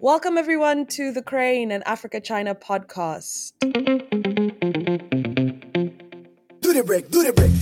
Welcome, 0.00 0.38
everyone, 0.38 0.86
to 0.86 1.12
the 1.12 1.20
Crane 1.22 1.70
and 1.70 1.86
Africa 1.86 2.22
China 2.22 2.54
podcast. 2.54 3.52
Do 6.60 6.72
the 6.72 6.82
break, 6.82 7.10
do 7.10 7.22
the 7.22 7.34
break. 7.34 7.52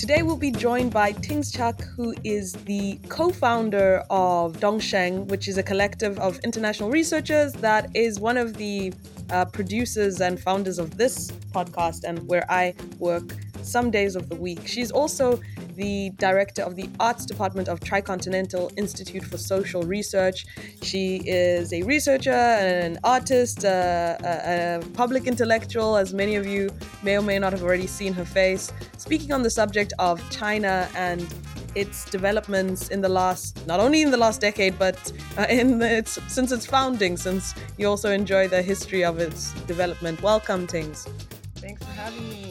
Today, 0.00 0.22
we'll 0.24 0.36
be 0.36 0.50
joined 0.50 0.92
by 0.92 1.12
Tings 1.12 1.52
Chak, 1.52 1.80
who 1.96 2.12
is 2.24 2.54
the 2.64 2.98
co 3.08 3.30
founder 3.30 4.02
of 4.10 4.54
Dongsheng, 4.58 5.26
which 5.26 5.46
is 5.46 5.56
a 5.56 5.62
collective 5.62 6.18
of 6.18 6.40
international 6.40 6.90
researchers 6.90 7.52
that 7.52 7.88
is 7.94 8.18
one 8.18 8.36
of 8.36 8.54
the 8.54 8.92
uh, 9.30 9.44
producers 9.44 10.20
and 10.20 10.40
founders 10.40 10.80
of 10.80 10.96
this 10.96 11.30
podcast 11.52 12.02
and 12.02 12.26
where 12.26 12.50
I 12.50 12.74
work 12.98 13.22
some 13.62 13.92
days 13.92 14.16
of 14.16 14.28
the 14.28 14.34
week. 14.34 14.66
She's 14.66 14.90
also 14.90 15.40
the 15.76 16.10
director 16.16 16.62
of 16.62 16.76
the 16.76 16.88
arts 17.00 17.26
department 17.26 17.68
of 17.68 17.80
Tricontinental 17.80 18.72
Institute 18.76 19.24
for 19.24 19.38
Social 19.38 19.82
Research. 19.82 20.46
She 20.82 21.16
is 21.26 21.72
a 21.72 21.82
researcher, 21.82 22.30
an 22.30 22.98
artist, 23.04 23.64
uh, 23.64 24.16
a, 24.22 24.80
a, 24.80 24.86
public 24.94 25.26
intellectual, 25.26 25.96
as 25.96 26.14
many 26.14 26.36
of 26.36 26.46
you 26.46 26.70
may 27.02 27.18
or 27.18 27.22
may 27.22 27.38
not 27.38 27.52
have 27.52 27.62
already 27.62 27.86
seen 27.86 28.12
her 28.12 28.24
face, 28.24 28.72
speaking 28.98 29.32
on 29.32 29.42
the 29.42 29.50
subject 29.50 29.92
of 29.98 30.22
China 30.30 30.88
and 30.94 31.26
its 31.74 32.04
developments 32.10 32.88
in 32.88 33.00
the 33.00 33.08
last, 33.08 33.66
not 33.66 33.80
only 33.80 34.02
in 34.02 34.10
the 34.10 34.16
last 34.16 34.40
decade, 34.40 34.78
but 34.78 35.12
uh, 35.38 35.46
in 35.48 35.78
the, 35.78 35.98
its, 35.98 36.18
since 36.28 36.52
its 36.52 36.66
founding, 36.66 37.16
since 37.16 37.54
you 37.78 37.88
also 37.88 38.10
enjoy 38.10 38.48
the 38.48 38.62
history 38.62 39.04
of 39.04 39.18
its 39.18 39.52
development. 39.62 40.22
Welcome, 40.22 40.66
Tings. 40.66 41.08
Thanks 41.56 41.82
for 41.82 41.90
having 41.92 42.28
me. 42.28 42.43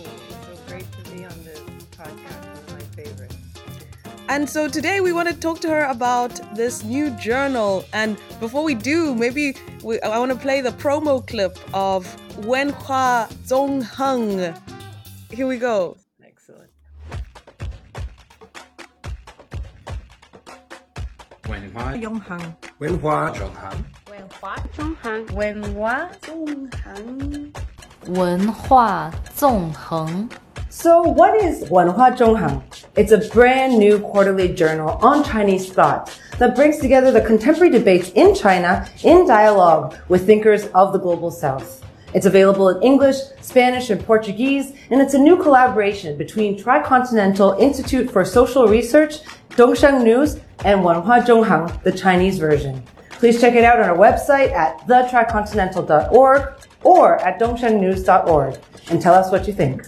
And 4.33 4.49
so 4.49 4.67
today 4.67 4.99
we 4.99 5.13
want 5.13 5.29
to 5.29 5.35
talk 5.35 5.59
to 5.59 5.69
her 5.69 5.83
about 5.83 6.55
this 6.55 6.83
new 6.83 7.11
journal. 7.11 7.85
And 7.93 8.17
before 8.39 8.63
we 8.63 8.73
do, 8.73 9.13
maybe 9.13 9.55
we, 9.83 10.01
I 10.01 10.17
want 10.17 10.31
to 10.31 10.35
play 10.35 10.59
the 10.59 10.71
promo 10.71 11.21
clip 11.27 11.55
of 11.71 12.07
Wenhua 12.41 13.31
Zongheng. 13.45 14.59
Here 15.31 15.45
we 15.45 15.57
go. 15.57 15.97
Excellent. 16.25 16.71
Wenhua 21.43 22.01
Zongheng. 22.01 22.55
Wenhua 22.79 23.35
Zongheng. 23.37 23.85
Wenhua 24.07 24.55
Zongheng. 24.73 25.27
Wenhua 25.37 26.19
Zongheng. 26.21 27.53
Wenhua 28.05 29.13
Zongheng. 29.35 30.31
So, 30.69 31.03
what 31.03 31.35
is 31.35 31.69
Wenhua 31.69 32.17
Zongheng? 32.17 32.72
It's 32.95 33.11
a 33.11 33.17
brand 33.17 33.79
new 33.79 33.97
quarterly 33.97 34.53
journal 34.53 34.99
on 35.01 35.23
Chinese 35.23 35.67
thought 35.73 36.15
that 36.37 36.55
brings 36.55 36.77
together 36.77 37.11
the 37.11 37.21
contemporary 37.21 37.71
debates 37.71 38.11
in 38.11 38.35
China 38.35 38.87
in 39.03 39.25
dialogue 39.25 39.95
with 40.09 40.27
thinkers 40.27 40.67
of 40.75 40.93
the 40.93 40.99
global 40.99 41.31
south. 41.31 41.83
It's 42.13 42.27
available 42.27 42.69
in 42.69 42.83
English, 42.83 43.15
Spanish, 43.41 43.89
and 43.89 44.05
Portuguese, 44.05 44.73
and 44.91 45.01
it's 45.01 45.15
a 45.15 45.17
new 45.17 45.41
collaboration 45.41 46.19
between 46.19 46.55
Tricontinental 46.55 47.59
Institute 47.59 48.11
for 48.11 48.23
Social 48.23 48.67
Research, 48.67 49.23
Dongsheng 49.49 50.03
News, 50.03 50.35
and 50.63 50.81
Wenhua 50.81 51.25
Zongheng, 51.25 51.81
the 51.81 51.91
Chinese 51.91 52.37
version. 52.37 52.83
Please 53.09 53.41
check 53.41 53.55
it 53.55 53.63
out 53.63 53.79
on 53.79 53.89
our 53.89 53.97
website 53.97 54.51
at 54.51 54.77
thetricontinental.org 54.81 56.53
or 56.83 57.19
at 57.21 57.39
dongshengnews.org 57.39 58.59
and 58.91 59.01
tell 59.01 59.15
us 59.15 59.31
what 59.31 59.47
you 59.47 59.53
think. 59.53 59.83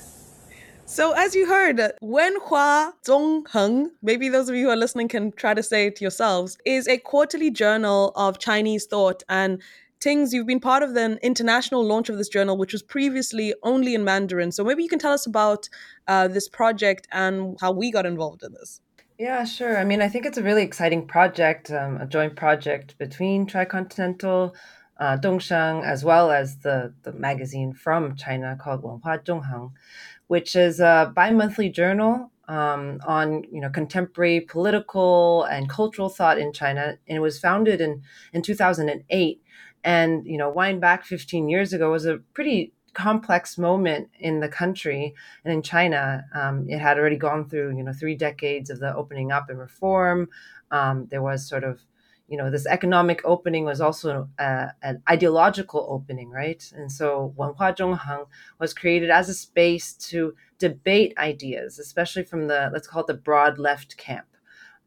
So, 0.88 1.14
as 1.14 1.34
you 1.34 1.48
heard, 1.48 1.78
Wenhua 2.04 2.94
Zongheng, 3.04 3.88
maybe 4.04 4.30
those 4.30 4.50
of 4.50 4.56
you 4.56 4.66
who 4.66 4.70
are 4.70 4.76
listening 4.76 5.08
can 5.08 5.32
try 5.32 5.56
to 5.56 5.64
say 5.64 5.88
it 5.88 6.00
yourselves, 6.00 6.60
is 6.64 6.88
a 6.88 7.00
quarterly 7.00 7.50
journal 7.50 8.12
of 8.16 8.38
Chinese 8.38 8.86
thought. 8.86 9.24
And 9.28 9.64
Tings, 10.00 10.32
you've 10.32 10.46
been 10.46 10.60
part 10.60 10.84
of 10.84 10.94
the 10.94 11.18
international 11.24 11.84
launch 11.84 12.10
of 12.10 12.18
this 12.18 12.30
journal, 12.30 12.56
which 12.56 12.72
was 12.72 12.84
previously 12.84 13.56
only 13.64 13.96
in 13.96 14.04
Mandarin. 14.04 14.52
So, 14.52 14.64
maybe 14.64 14.84
you 14.84 14.90
can 14.90 15.00
tell 15.00 15.12
us 15.12 15.26
about 15.26 15.68
uh, 16.08 16.28
this 16.28 16.48
project 16.48 17.08
and 17.12 17.58
how 17.60 17.72
we 17.72 17.92
got 17.92 18.06
involved 18.06 18.44
in 18.44 18.54
this. 18.54 18.80
Yeah, 19.18 19.44
sure. 19.44 19.80
I 19.80 19.86
mean, 19.86 20.04
I 20.04 20.08
think 20.08 20.28
it's 20.28 20.38
a 20.38 20.44
really 20.44 20.62
exciting 20.62 21.08
project, 21.08 21.72
um, 21.72 21.98
a 21.98 22.06
joint 22.06 22.36
project 22.36 22.96
between 23.00 23.48
Tricontinental, 23.48 24.54
uh, 25.00 25.18
Dongsheng, 25.18 25.84
as 25.84 26.06
well 26.06 26.32
as 26.32 26.58
the, 26.60 26.94
the 27.04 27.12
magazine 27.12 27.74
from 27.74 28.16
China 28.16 28.58
called 28.62 28.84
Wenhua 28.84 29.26
Zongheng 29.26 29.72
which 30.28 30.56
is 30.56 30.80
a 30.80 31.12
bi-monthly 31.16 31.70
journal 31.70 32.32
um, 32.48 33.00
on 33.06 33.44
you 33.52 33.62
know 33.62 33.70
contemporary 33.70 34.42
political 34.42 35.44
and 35.44 35.70
cultural 35.70 36.10
thought 36.10 36.38
in 36.38 36.54
China, 36.54 36.98
and 37.08 37.18
it 37.18 37.22
was 37.22 37.40
founded 37.40 37.82
in 37.82 38.02
in 38.34 38.42
2008. 38.42 39.42
And 39.84 40.26
you 40.26 40.38
know, 40.38 40.50
wind 40.50 40.82
back 40.82 41.06
15 41.06 41.48
years 41.50 41.74
ago 41.74 41.92
was 41.92 42.06
a 42.06 42.18
pretty 42.34 42.74
complex 42.94 43.58
moment 43.58 44.10
in 44.20 44.40
the 44.40 44.48
country 44.48 45.14
and 45.44 45.54
in 45.54 45.62
China. 45.62 46.26
Um, 46.34 46.66
it 46.70 46.80
had 46.80 46.98
already 46.98 47.18
gone 47.18 47.48
through 47.50 47.76
you 47.78 47.84
know 47.84 47.94
three 47.94 48.16
decades 48.16 48.70
of 48.70 48.80
the 48.80 48.96
opening 48.96 49.32
up 49.32 49.50
and 49.50 49.60
reform. 49.60 50.30
Um, 50.72 51.08
there 51.12 51.22
was 51.22 51.48
sort 51.48 51.64
of 51.64 51.82
you 52.28 52.38
know 52.38 52.50
this 52.50 52.66
economic 52.66 53.22
opening 53.24 53.66
was 53.66 53.82
also 53.82 54.30
uh, 54.40 54.68
an 54.82 55.02
ideological 55.10 55.86
opening 55.90 56.30
right? 56.30 56.72
And 56.76 56.92
so 56.92 57.34
wenhua 57.38 57.76
zongheng 57.76 58.28
was 58.60 58.74
created 58.74 59.10
as 59.10 59.30
a 59.30 59.34
space 59.34 59.94
to 60.10 60.34
debate 60.60 61.14
ideas 61.18 61.80
especially 61.80 62.24
from 62.24 62.48
the 62.48 62.70
let's 62.72 62.88
call 62.88 63.02
it 63.02 63.08
the 63.08 63.14
broad 63.14 63.60
left 63.60 63.98
camp 63.98 64.26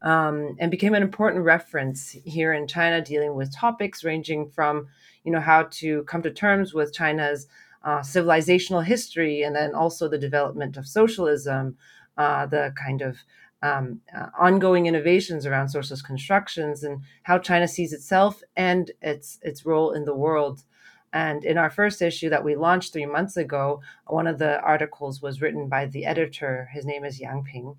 um, 0.01 0.55
and 0.59 0.71
became 0.71 0.93
an 0.93 1.03
important 1.03 1.43
reference 1.43 2.11
here 2.25 2.53
in 2.53 2.67
china 2.67 3.01
dealing 3.01 3.35
with 3.35 3.55
topics 3.55 4.03
ranging 4.03 4.49
from 4.49 4.87
you 5.23 5.31
know 5.31 5.39
how 5.39 5.63
to 5.63 6.03
come 6.03 6.23
to 6.23 6.31
terms 6.31 6.73
with 6.73 6.93
china's 6.93 7.47
uh, 7.83 7.99
civilizational 7.99 8.83
history 8.83 9.43
and 9.43 9.55
then 9.55 9.75
also 9.75 10.07
the 10.07 10.17
development 10.17 10.75
of 10.75 10.87
socialism 10.87 11.77
uh, 12.17 12.45
the 12.45 12.73
kind 12.75 13.01
of 13.01 13.17
um, 13.61 14.01
uh, 14.15 14.27
ongoing 14.39 14.85
innovations 14.85 15.45
around 15.45 15.69
socialist 15.69 16.05
constructions 16.05 16.83
and 16.83 17.01
how 17.23 17.37
China 17.37 17.67
sees 17.67 17.93
itself 17.93 18.41
and 18.55 18.91
its 19.01 19.39
its 19.41 19.65
role 19.65 19.91
in 19.91 20.05
the 20.05 20.15
world. 20.15 20.63
And 21.11 21.43
in 21.43 21.57
our 21.57 21.69
first 21.69 22.01
issue 22.01 22.29
that 22.29 22.43
we 22.43 22.55
launched 22.55 22.93
three 22.93 23.05
months 23.05 23.35
ago, 23.35 23.81
one 24.07 24.27
of 24.27 24.37
the 24.37 24.61
articles 24.61 25.21
was 25.21 25.41
written 25.41 25.67
by 25.67 25.87
the 25.87 26.05
editor. 26.05 26.69
His 26.71 26.85
name 26.85 27.03
is 27.03 27.19
Yang 27.19 27.43
Ping. 27.45 27.75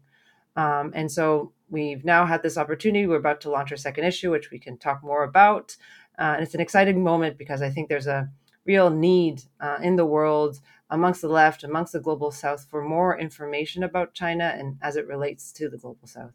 Um, 0.57 0.93
and 0.95 1.11
so 1.11 1.53
we've 1.69 2.05
now 2.05 2.27
had 2.27 2.43
this 2.43 2.59
opportunity. 2.59 3.07
We're 3.07 3.17
about 3.17 3.41
to 3.43 3.51
launch 3.51 3.71
our 3.71 3.77
second 3.77 4.05
issue, 4.05 4.33
which 4.33 4.51
we 4.51 4.59
can 4.59 4.79
talk 4.79 5.03
more 5.05 5.23
about. 5.23 5.77
Uh, 6.19 6.35
and 6.35 6.43
it's 6.43 6.55
an 6.55 6.61
exciting 6.61 7.05
moment 7.05 7.39
because 7.39 7.63
I 7.63 7.71
think 7.71 7.89
there's 7.89 8.09
a 8.09 8.29
real 8.67 8.91
need 8.91 9.43
uh, 9.61 9.79
in 9.81 9.97
the 9.97 10.05
world 10.05 10.61
amongst 10.91 11.23
the 11.23 11.29
left, 11.29 11.65
amongst 11.65 11.93
the 11.93 12.01
global 12.01 12.31
south, 12.31 12.67
for 12.69 12.83
more 12.83 13.19
information 13.19 13.83
about 13.83 14.13
China 14.15 14.55
and 14.57 14.79
as 14.83 14.97
it 14.97 15.07
relates 15.07 15.53
to 15.53 15.69
the 15.69 15.79
global 15.79 16.07
south. 16.07 16.33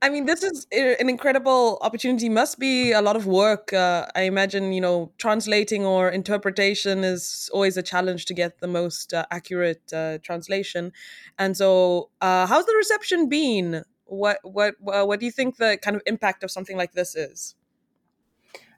I 0.00 0.10
mean, 0.10 0.26
this 0.26 0.44
is 0.44 0.66
an 0.70 1.08
incredible 1.08 1.78
opportunity. 1.80 2.28
Must 2.28 2.58
be 2.58 2.92
a 2.92 3.02
lot 3.02 3.16
of 3.16 3.26
work. 3.26 3.72
Uh, 3.72 4.06
I 4.14 4.22
imagine, 4.22 4.72
you 4.72 4.80
know, 4.80 5.10
translating 5.18 5.84
or 5.84 6.08
interpretation 6.08 7.02
is 7.02 7.50
always 7.52 7.76
a 7.76 7.82
challenge 7.82 8.24
to 8.26 8.34
get 8.34 8.60
the 8.60 8.68
most 8.68 9.12
uh, 9.12 9.26
accurate 9.32 9.92
uh, 9.92 10.18
translation. 10.18 10.92
And 11.36 11.56
so, 11.56 12.10
uh, 12.20 12.46
how's 12.46 12.66
the 12.66 12.76
reception 12.76 13.28
been? 13.28 13.82
What 14.04 14.38
what 14.42 14.76
what 14.80 15.18
do 15.18 15.26
you 15.26 15.32
think 15.32 15.56
the 15.56 15.78
kind 15.82 15.96
of 15.96 16.02
impact 16.06 16.44
of 16.44 16.50
something 16.50 16.76
like 16.76 16.92
this 16.92 17.16
is? 17.16 17.56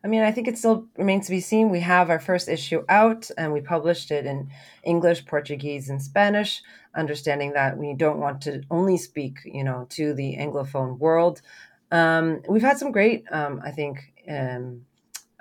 I 0.02 0.08
mean, 0.08 0.22
I 0.22 0.32
think 0.32 0.48
it 0.48 0.56
still 0.56 0.86
remains 0.96 1.26
to 1.26 1.30
be 1.30 1.40
seen. 1.40 1.68
We 1.68 1.80
have 1.80 2.08
our 2.08 2.18
first 2.18 2.48
issue 2.48 2.84
out 2.88 3.30
and 3.36 3.52
we 3.52 3.60
published 3.60 4.10
it 4.10 4.24
in 4.24 4.48
English, 4.82 5.26
Portuguese, 5.26 5.90
and 5.90 6.00
Spanish, 6.00 6.62
understanding 6.94 7.52
that 7.52 7.76
we 7.76 7.92
don't 7.94 8.18
want 8.18 8.40
to 8.42 8.62
only 8.70 8.96
speak, 8.96 9.40
you 9.44 9.62
know, 9.62 9.86
to 9.90 10.14
the 10.14 10.36
Anglophone 10.38 10.98
world. 10.98 11.42
Um, 11.90 12.40
we've 12.48 12.62
had 12.62 12.78
some 12.78 12.92
great, 12.92 13.24
um, 13.30 13.60
I 13.62 13.72
think, 13.72 14.14
um, 14.28 14.86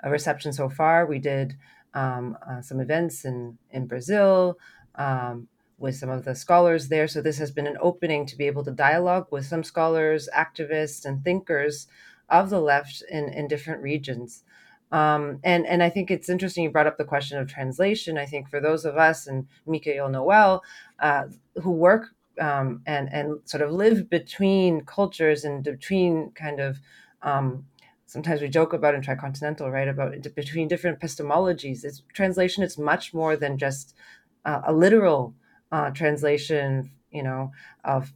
reception 0.04 0.52
so 0.52 0.68
far. 0.68 1.06
We 1.06 1.18
did 1.18 1.56
um, 1.94 2.36
uh, 2.46 2.60
some 2.60 2.80
events 2.80 3.24
in, 3.24 3.56
in 3.70 3.86
Brazil 3.86 4.58
um, 4.96 5.48
with 5.78 5.96
some 5.96 6.10
of 6.10 6.26
the 6.26 6.34
scholars 6.34 6.88
there. 6.88 7.08
So 7.08 7.22
this 7.22 7.38
has 7.38 7.50
been 7.50 7.66
an 7.66 7.78
opening 7.80 8.26
to 8.26 8.36
be 8.36 8.46
able 8.46 8.64
to 8.64 8.70
dialogue 8.70 9.28
with 9.30 9.46
some 9.46 9.64
scholars, 9.64 10.28
activists, 10.36 11.06
and 11.06 11.24
thinkers 11.24 11.86
of 12.30 12.50
the 12.50 12.60
left 12.60 13.02
in, 13.10 13.28
in 13.28 13.48
different 13.48 13.82
regions. 13.82 14.44
Um, 14.92 15.38
and 15.44 15.66
and 15.66 15.82
I 15.82 15.90
think 15.90 16.10
it's 16.10 16.28
interesting 16.28 16.64
you 16.64 16.70
brought 16.70 16.86
up 16.86 16.98
the 16.98 17.04
question 17.04 17.38
of 17.38 17.48
translation. 17.48 18.18
I 18.18 18.26
think 18.26 18.48
for 18.48 18.60
those 18.60 18.84
of 18.84 18.96
us 18.96 19.26
and 19.26 19.46
Mika, 19.66 19.94
you'll 19.94 20.08
know 20.08 20.24
well, 20.24 20.64
uh, 20.98 21.24
who 21.62 21.70
work 21.70 22.08
um, 22.40 22.82
and 22.86 23.08
and 23.12 23.38
sort 23.44 23.62
of 23.62 23.70
live 23.70 24.10
between 24.10 24.80
cultures 24.82 25.44
and 25.44 25.62
between 25.62 26.32
kind 26.32 26.58
of 26.58 26.80
um, 27.22 27.66
sometimes 28.06 28.40
we 28.40 28.48
joke 28.48 28.72
about 28.72 28.94
in 28.94 29.00
tricontinental 29.00 29.70
right 29.70 29.86
about 29.86 30.14
between 30.34 30.66
different 30.66 30.98
epistemologies. 30.98 31.84
It's 31.84 32.02
translation. 32.12 32.64
It's 32.64 32.78
much 32.78 33.14
more 33.14 33.36
than 33.36 33.58
just 33.58 33.94
uh, 34.44 34.62
a 34.64 34.72
literal 34.72 35.34
uh, 35.70 35.90
translation. 35.90 36.90
You 37.12 37.22
know 37.22 37.52
of 37.84 38.12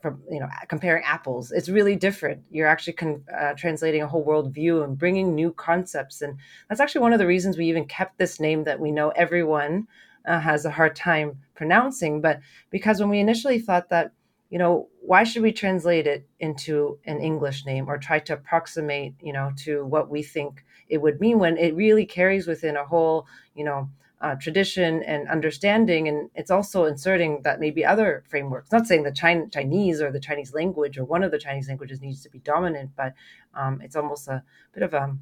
from 0.00 0.22
you 0.30 0.40
know 0.40 0.48
comparing 0.68 1.04
apples 1.04 1.52
it's 1.52 1.68
really 1.68 1.96
different. 1.96 2.42
You're 2.50 2.66
actually 2.66 2.94
con- 2.94 3.24
uh, 3.36 3.54
translating 3.56 4.02
a 4.02 4.08
whole 4.08 4.24
worldview 4.24 4.84
and 4.84 4.98
bringing 4.98 5.34
new 5.34 5.52
concepts 5.52 6.22
and 6.22 6.38
that's 6.68 6.80
actually 6.80 7.02
one 7.02 7.12
of 7.12 7.18
the 7.18 7.26
reasons 7.26 7.56
we 7.56 7.66
even 7.66 7.84
kept 7.84 8.18
this 8.18 8.40
name 8.40 8.64
that 8.64 8.80
we 8.80 8.90
know 8.90 9.10
everyone 9.10 9.86
uh, 10.26 10.40
has 10.40 10.64
a 10.64 10.70
hard 10.70 10.96
time 10.96 11.38
pronouncing 11.54 12.20
but 12.20 12.40
because 12.70 13.00
when 13.00 13.08
we 13.08 13.18
initially 13.18 13.58
thought 13.58 13.88
that 13.88 14.12
you 14.50 14.58
know 14.58 14.88
why 15.00 15.24
should 15.24 15.42
we 15.42 15.52
translate 15.52 16.06
it 16.06 16.26
into 16.40 16.98
an 17.04 17.20
english 17.20 17.64
name 17.66 17.88
or 17.88 17.98
try 17.98 18.18
to 18.18 18.32
approximate 18.32 19.14
you 19.20 19.32
know 19.32 19.52
to 19.56 19.84
what 19.84 20.08
we 20.08 20.22
think 20.22 20.64
it 20.88 20.98
would 20.98 21.20
mean 21.20 21.38
when 21.38 21.56
it 21.56 21.74
really 21.74 22.06
carries 22.06 22.46
within 22.46 22.76
a 22.76 22.84
whole 22.84 23.26
you 23.54 23.64
know 23.64 23.88
uh, 24.20 24.34
tradition 24.34 25.02
and 25.04 25.28
understanding 25.28 26.08
and 26.08 26.28
it's 26.34 26.50
also 26.50 26.84
inserting 26.84 27.40
that 27.42 27.60
maybe 27.60 27.84
other 27.84 28.24
frameworks 28.28 28.72
not 28.72 28.86
saying 28.86 29.04
the 29.04 29.12
China, 29.12 29.46
chinese 29.48 30.02
or 30.02 30.10
the 30.10 30.18
chinese 30.18 30.52
language 30.52 30.98
or 30.98 31.04
one 31.04 31.22
of 31.22 31.30
the 31.30 31.38
chinese 31.38 31.68
languages 31.68 32.00
needs 32.00 32.22
to 32.22 32.30
be 32.30 32.40
dominant 32.40 32.90
but 32.96 33.14
um, 33.54 33.80
it's 33.80 33.94
almost 33.94 34.26
a 34.26 34.42
bit 34.74 34.82
of 34.82 34.92
a 34.92 35.16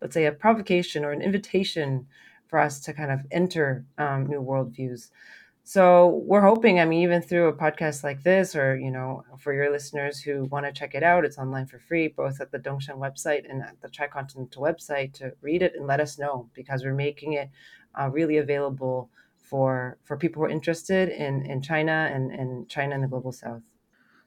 let's 0.00 0.14
say 0.14 0.26
a 0.26 0.32
provocation 0.32 1.04
or 1.04 1.12
an 1.12 1.22
invitation 1.22 2.06
for 2.50 2.58
us 2.58 2.80
to 2.80 2.92
kind 2.92 3.12
of 3.12 3.20
enter 3.30 3.84
um, 3.96 4.26
new 4.26 4.42
worldviews. 4.42 5.10
So 5.62 6.22
we're 6.26 6.40
hoping, 6.40 6.80
I 6.80 6.84
mean, 6.84 7.02
even 7.02 7.22
through 7.22 7.46
a 7.46 7.52
podcast 7.52 8.02
like 8.02 8.24
this, 8.24 8.56
or 8.56 8.76
you 8.76 8.90
know, 8.90 9.22
for 9.38 9.52
your 9.52 9.70
listeners 9.70 10.20
who 10.20 10.44
want 10.46 10.66
to 10.66 10.72
check 10.72 10.96
it 10.96 11.04
out, 11.04 11.24
it's 11.24 11.38
online 11.38 11.66
for 11.66 11.78
free, 11.78 12.08
both 12.08 12.40
at 12.40 12.50
the 12.50 12.58
Dongsheng 12.58 12.98
website 12.98 13.48
and 13.48 13.62
at 13.62 13.80
the 13.80 13.88
Tricontinental 13.88 14.56
website 14.56 15.12
to 15.14 15.32
read 15.42 15.62
it 15.62 15.74
and 15.76 15.86
let 15.86 16.00
us 16.00 16.18
know 16.18 16.48
because 16.54 16.82
we're 16.82 16.94
making 16.94 17.34
it 17.34 17.50
uh, 17.98 18.08
really 18.12 18.36
available 18.36 19.10
for 19.38 19.98
for 20.02 20.16
people 20.16 20.40
who 20.40 20.46
are 20.46 20.50
interested 20.50 21.08
in 21.08 21.44
in 21.46 21.62
China 21.62 22.10
and 22.12 22.30
and 22.32 22.68
China 22.68 22.94
and 22.94 23.04
the 23.04 23.08
global 23.08 23.32
South. 23.32 23.62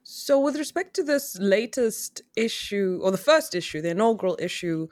So, 0.03 0.39
with 0.39 0.57
respect 0.57 0.95
to 0.95 1.03
this 1.03 1.37
latest 1.39 2.21
issue, 2.35 2.99
or 3.01 3.11
the 3.11 3.17
first 3.17 3.55
issue, 3.55 3.81
the 3.81 3.91
inaugural 3.91 4.37
issue, 4.39 4.87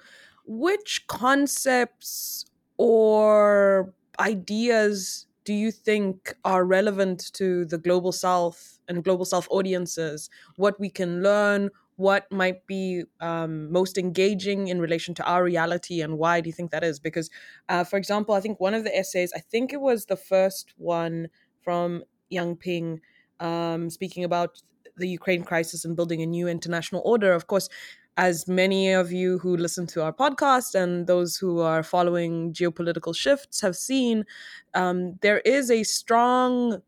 which 0.46 1.06
concepts 1.08 2.46
or 2.78 3.94
ideas 4.20 5.26
do 5.44 5.54
you 5.54 5.72
think 5.72 6.36
are 6.46 6.64
relevant 6.64 7.34
to 7.34 7.66
the 7.66 7.78
global 7.78 8.12
south 8.12 8.80
and 8.88 9.04
global 9.04 9.26
south 9.26 9.48
audiences 9.50 10.30
what 10.58 10.80
we 10.80 10.90
can 10.90 11.24
learn 11.24 11.70
what 12.02 12.32
might 12.32 12.66
be 12.68 13.04
um, 13.20 13.72
most 13.72 13.98
engaging 13.98 14.68
in 14.68 14.80
relation 14.82 15.14
to 15.16 15.24
our 15.24 15.44
reality 15.44 16.02
and 16.02 16.18
why 16.18 16.42
do 16.42 16.50
you 16.50 16.54
think 16.54 16.72
that 16.72 16.84
is? 16.84 17.00
Because 17.00 17.30
uh, 17.70 17.84
for 17.84 17.98
example 17.98 18.36
i 18.36 18.42
think 18.42 18.60
one 18.60 18.74
of 18.74 18.84
the 18.84 18.96
essays 18.96 19.32
i 19.36 19.40
think 19.40 19.72
it 19.74 19.82
was 19.82 20.06
the 20.06 20.16
first 20.18 20.74
one 20.78 21.28
from 21.62 22.04
yang 22.30 22.56
ping 22.56 23.00
um, 23.40 23.90
speaking 23.90 24.24
about 24.24 24.62
the 24.98 25.08
ukraine 25.08 25.44
crisis 25.44 25.86
and 25.86 25.96
building 25.96 26.22
a 26.22 26.26
new 26.26 26.48
international 26.48 27.02
order. 27.06 27.32
Of 27.34 27.48
course 27.48 27.70
as 28.18 28.48
many 28.48 28.92
of 28.92 29.12
you 29.12 29.40
who 29.40 29.56
listen 29.56 29.88
to 29.88 30.04
our 30.04 30.12
podcast 30.14 30.76
and 30.76 31.08
those 31.08 31.38
who 31.38 31.62
are 31.62 31.82
following 31.82 32.54
geopolitical 32.54 33.16
shifts 33.16 33.62
have 33.62 33.76
seen, 33.76 34.26
um, 34.74 35.14
there 35.22 35.40
is 35.40 35.72
a 35.72 35.84
strong 35.84 36.82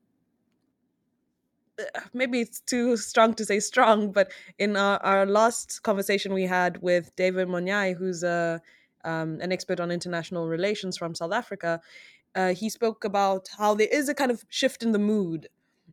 maybe 2.13 2.41
it's 2.41 2.59
too 2.61 2.97
strong 2.97 3.33
to 3.35 3.45
say 3.45 3.59
strong, 3.59 4.11
but 4.11 4.31
in 4.57 4.75
our, 4.75 4.97
our 5.03 5.25
last 5.25 5.83
conversation 5.83 6.33
we 6.33 6.43
had 6.43 6.81
with 6.81 7.15
David 7.15 7.47
Monyae, 7.47 7.93
who's 7.93 8.23
a 8.23 8.61
um, 9.05 9.39
an 9.41 9.51
expert 9.51 9.81
on 9.81 9.91
international 9.91 10.47
relations 10.47 10.97
from 10.97 11.13
South 11.13 11.33
Africa, 11.33 11.81
uh, 12.35 12.53
he 12.53 12.69
spoke 12.69 13.03
about 13.03 13.49
how 13.57 13.73
there 13.75 13.89
is 13.91 14.07
a 14.07 14.13
kind 14.13 14.31
of 14.31 14.45
shift 14.47 14.81
in 14.81 14.93
the 14.93 14.99
mood, 14.99 15.49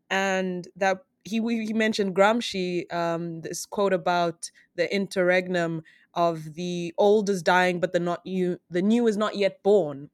and 0.09 0.69
that 0.77 0.99
he 1.25 1.41
he 1.41 1.73
mentioned 1.73 2.15
Gramsci, 2.15 2.93
um, 2.93 3.43
this 3.43 3.67
quote 3.67 3.93
about 3.93 4.51
the 4.77 4.93
interregnum 4.95 5.83
of 6.15 6.55
the 6.55 6.95
old 6.99 7.29
is 7.29 7.43
dying, 7.43 7.81
but 7.81 7.93
the 7.93 8.01
not 8.01 8.25
new 8.25 8.59
the 8.71 8.83
new 8.83 9.07
is 9.07 9.17
not 9.17 9.37
yet 9.37 9.63
born. 9.63 10.11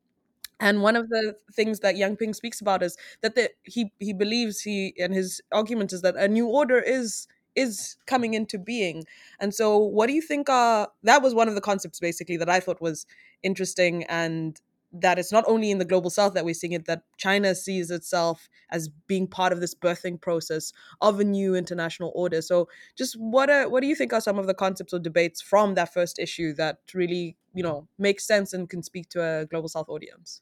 And 0.59 0.83
one 0.83 0.97
of 0.97 1.09
the 1.11 1.37
things 1.53 1.81
that 1.81 1.97
Yang 1.97 2.17
Ping 2.17 2.35
speaks 2.35 2.61
about 2.61 2.83
is 2.83 2.97
that 3.23 3.35
the, 3.35 3.51
he 3.65 3.93
he 3.99 4.13
believes 4.13 4.61
he 4.61 4.95
and 4.99 5.13
his 5.15 5.41
argument 5.53 5.93
is 5.93 6.03
that 6.03 6.17
a 6.17 6.29
new 6.29 6.47
order 6.47 6.79
is 6.79 7.29
is 7.55 7.97
coming 8.07 8.35
into 8.35 8.59
being. 8.59 9.05
And 9.41 9.55
so, 9.55 9.79
what 9.79 10.07
do 10.07 10.13
you 10.13 10.23
think? 10.23 10.49
Uh, 10.49 10.87
that 11.03 11.23
was 11.23 11.35
one 11.35 11.49
of 11.49 11.55
the 11.55 11.61
concepts 11.61 12.01
basically 12.01 12.37
that 12.39 12.49
I 12.49 12.61
thought 12.61 12.81
was 12.81 13.07
interesting 13.43 14.05
and 14.05 14.61
that 14.93 15.19
it's 15.19 15.33
not 15.33 15.45
only 15.47 15.71
in 15.71 15.79
the 15.79 15.85
global 15.85 16.11
south 16.11 16.35
that 16.35 16.45
we're 16.45 16.55
seeing 16.55 16.73
it 16.73 16.87
that 16.87 17.03
china 17.17 17.55
sees 17.55 17.91
itself 17.91 18.49
as 18.71 18.89
being 19.07 19.27
part 19.27 19.53
of 19.53 19.61
this 19.61 19.75
birthing 19.75 20.21
process 20.21 20.73
of 21.01 21.21
a 21.21 21.25
new 21.25 21.55
international 21.55 22.13
order 22.15 22.41
so 22.41 22.69
just 22.97 23.15
what 23.19 23.51
are, 23.51 23.69
what 23.69 23.81
do 23.81 23.89
you 23.89 23.95
think 23.95 24.13
are 24.13 24.21
some 24.21 24.39
of 24.39 24.47
the 24.47 24.55
concepts 24.55 24.95
or 24.95 24.99
debates 24.99 25.41
from 25.43 25.75
that 25.75 25.93
first 25.93 26.19
issue 26.19 26.53
that 26.55 26.79
really 26.95 27.37
you 27.55 27.63
know 27.63 27.87
make 27.99 28.21
sense 28.21 28.53
and 28.53 28.71
can 28.71 28.83
speak 28.83 29.09
to 29.09 29.23
a 29.23 29.47
global 29.47 29.69
south 29.69 29.89
audience 29.89 30.41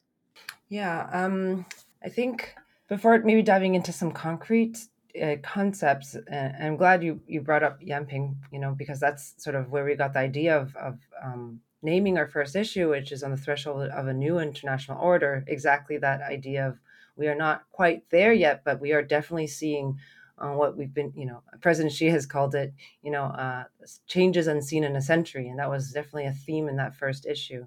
yeah 0.69 1.07
um 1.11 1.65
i 2.03 2.09
think 2.09 2.55
before 2.87 3.19
maybe 3.19 3.41
diving 3.41 3.75
into 3.75 3.91
some 3.91 4.11
concrete 4.11 4.77
uh, 5.21 5.35
concepts 5.41 6.15
and 6.27 6.63
i'm 6.63 6.77
glad 6.77 7.03
you 7.03 7.21
you 7.27 7.41
brought 7.41 7.63
up 7.63 7.79
Ping, 7.79 8.35
you 8.51 8.59
know 8.59 8.73
because 8.77 8.99
that's 8.99 9.33
sort 9.37 9.55
of 9.55 9.69
where 9.69 9.85
we 9.85 9.95
got 9.95 10.13
the 10.13 10.19
idea 10.19 10.57
of 10.57 10.75
of 10.75 10.99
um, 11.23 11.61
naming 11.85 12.17
our 12.17 12.27
first 12.27 12.55
issue, 12.55 12.89
which 12.89 13.11
is 13.11 13.23
on 13.23 13.31
the 13.31 13.37
threshold 13.37 13.87
of 13.89 14.07
a 14.07 14.13
new 14.13 14.39
international 14.39 14.99
order, 14.99 15.45
exactly 15.47 15.97
that 15.99 16.21
idea 16.21 16.67
of 16.67 16.79
we 17.15 17.27
are 17.27 17.35
not 17.35 17.63
quite 17.71 18.09
there 18.09 18.33
yet, 18.33 18.63
but 18.65 18.81
we 18.81 18.91
are 18.91 19.03
definitely 19.03 19.47
seeing 19.47 19.97
uh, 20.37 20.49
what 20.49 20.75
we've 20.75 20.93
been, 20.93 21.13
you 21.15 21.25
know, 21.25 21.41
President 21.61 21.93
Xi 21.93 22.07
has 22.07 22.25
called 22.25 22.55
it, 22.55 22.73
you 23.01 23.11
know, 23.11 23.23
uh, 23.23 23.63
changes 24.07 24.47
unseen 24.47 24.83
in 24.83 24.97
a 24.97 25.01
century. 25.01 25.47
And 25.47 25.59
that 25.59 25.69
was 25.69 25.91
definitely 25.91 26.25
a 26.25 26.33
theme 26.33 26.67
in 26.67 26.75
that 26.75 26.95
first 26.95 27.25
issue. 27.25 27.65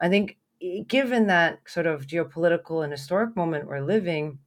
I 0.00 0.08
think, 0.08 0.38
given 0.86 1.26
that 1.26 1.60
sort 1.66 1.86
of 1.86 2.06
geopolitical 2.06 2.82
and 2.82 2.92
historic 2.92 3.36
moment 3.36 3.66
we're 3.66 3.80
living, 3.80 4.38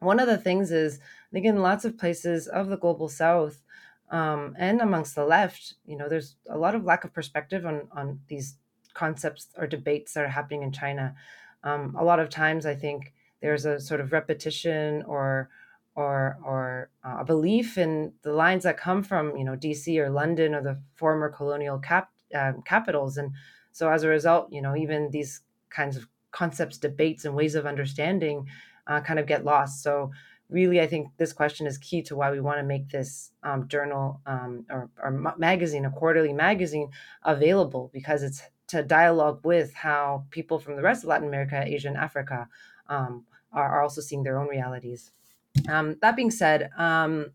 one 0.00 0.20
of 0.20 0.26
the 0.26 0.38
things 0.38 0.70
is, 0.70 1.00
I 1.00 1.32
think, 1.32 1.46
in 1.46 1.62
lots 1.62 1.84
of 1.84 1.98
places 1.98 2.46
of 2.48 2.68
the 2.68 2.76
global 2.76 3.08
south, 3.08 3.62
um, 4.10 4.54
and 4.58 4.80
amongst 4.80 5.14
the 5.14 5.24
left, 5.24 5.74
you 5.84 5.96
know, 5.96 6.08
there's 6.08 6.36
a 6.48 6.56
lot 6.56 6.74
of 6.74 6.84
lack 6.84 7.04
of 7.04 7.12
perspective 7.12 7.66
on 7.66 7.88
on 7.92 8.20
these 8.28 8.56
concepts 8.94 9.48
or 9.56 9.66
debates 9.66 10.14
that 10.14 10.24
are 10.24 10.28
happening 10.28 10.62
in 10.62 10.72
China. 10.72 11.14
Um, 11.62 11.94
a 11.96 12.04
lot 12.04 12.20
of 12.20 12.30
times, 12.30 12.64
I 12.64 12.74
think 12.74 13.12
there's 13.42 13.66
a 13.66 13.78
sort 13.80 14.00
of 14.00 14.12
repetition 14.12 15.02
or 15.02 15.50
or 15.94 16.38
or 16.44 16.90
uh, 17.04 17.18
a 17.20 17.24
belief 17.24 17.76
in 17.76 18.14
the 18.22 18.32
lines 18.32 18.62
that 18.62 18.78
come 18.78 19.02
from 19.02 19.36
you 19.36 19.44
know 19.44 19.56
DC 19.56 19.98
or 19.98 20.08
London 20.08 20.54
or 20.54 20.62
the 20.62 20.80
former 20.94 21.28
colonial 21.28 21.78
cap 21.78 22.10
uh, 22.34 22.52
capitals, 22.64 23.18
and 23.18 23.32
so 23.72 23.90
as 23.90 24.04
a 24.04 24.08
result, 24.08 24.50
you 24.52 24.62
know, 24.62 24.74
even 24.74 25.10
these 25.10 25.42
kinds 25.70 25.96
of 25.96 26.06
concepts, 26.30 26.78
debates, 26.78 27.24
and 27.24 27.34
ways 27.34 27.54
of 27.54 27.66
understanding 27.66 28.46
uh, 28.86 29.00
kind 29.00 29.18
of 29.18 29.26
get 29.26 29.44
lost. 29.44 29.82
So 29.82 30.10
really, 30.48 30.80
I 30.80 30.86
think 30.86 31.08
this 31.16 31.32
question 31.32 31.66
is 31.66 31.78
key 31.78 32.02
to 32.02 32.16
why 32.16 32.30
we 32.30 32.40
want 32.40 32.58
to 32.58 32.64
make 32.64 32.88
this 32.88 33.32
um, 33.42 33.68
journal 33.68 34.20
um, 34.26 34.64
or, 34.70 34.90
or 35.02 35.10
magazine, 35.36 35.84
a 35.84 35.90
quarterly 35.90 36.32
magazine, 36.32 36.90
available 37.24 37.90
because 37.92 38.22
it's 38.22 38.42
to 38.68 38.82
dialogue 38.82 39.40
with 39.44 39.72
how 39.74 40.24
people 40.30 40.58
from 40.58 40.76
the 40.76 40.82
rest 40.82 41.02
of 41.02 41.08
Latin 41.08 41.26
America, 41.26 41.62
Asia, 41.64 41.88
and 41.88 41.96
Africa 41.96 42.48
um, 42.88 43.24
are, 43.52 43.68
are, 43.68 43.82
also 43.82 44.00
seeing 44.00 44.22
their 44.22 44.38
own 44.38 44.46
realities. 44.46 45.10
Um, 45.68 45.96
that 46.02 46.16
being 46.16 46.30
said, 46.30 46.70
um, 46.76 47.32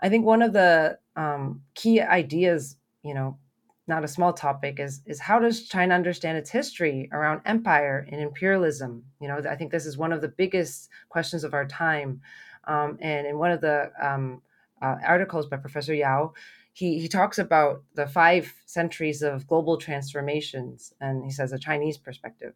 I 0.00 0.08
think 0.08 0.24
one 0.24 0.40
of 0.40 0.54
the 0.54 0.98
um, 1.16 1.62
key 1.74 2.00
ideas, 2.00 2.76
you 3.02 3.14
know, 3.14 3.38
not 3.86 4.04
a 4.04 4.08
small 4.08 4.32
topic 4.32 4.80
is 4.80 5.02
is 5.06 5.20
how 5.20 5.38
does 5.38 5.68
China 5.68 5.94
understand 5.94 6.38
its 6.38 6.50
history 6.50 7.08
around 7.12 7.42
empire 7.44 8.06
and 8.10 8.20
imperialism? 8.20 9.04
You 9.20 9.28
know, 9.28 9.42
I 9.48 9.56
think 9.56 9.70
this 9.70 9.86
is 9.86 9.98
one 9.98 10.12
of 10.12 10.20
the 10.20 10.28
biggest 10.28 10.88
questions 11.08 11.44
of 11.44 11.54
our 11.54 11.66
time. 11.66 12.20
Um, 12.66 12.98
and 13.00 13.26
in 13.26 13.38
one 13.38 13.50
of 13.50 13.60
the 13.60 13.92
um, 14.00 14.40
uh, 14.80 14.96
articles 15.04 15.46
by 15.46 15.58
Professor 15.58 15.94
Yao, 15.94 16.32
he, 16.72 16.98
he 16.98 17.08
talks 17.08 17.38
about 17.38 17.82
the 17.94 18.06
five 18.06 18.52
centuries 18.66 19.22
of 19.22 19.46
global 19.46 19.76
transformations, 19.76 20.92
and 21.00 21.24
he 21.24 21.30
says 21.30 21.52
a 21.52 21.58
Chinese 21.58 21.98
perspective. 21.98 22.54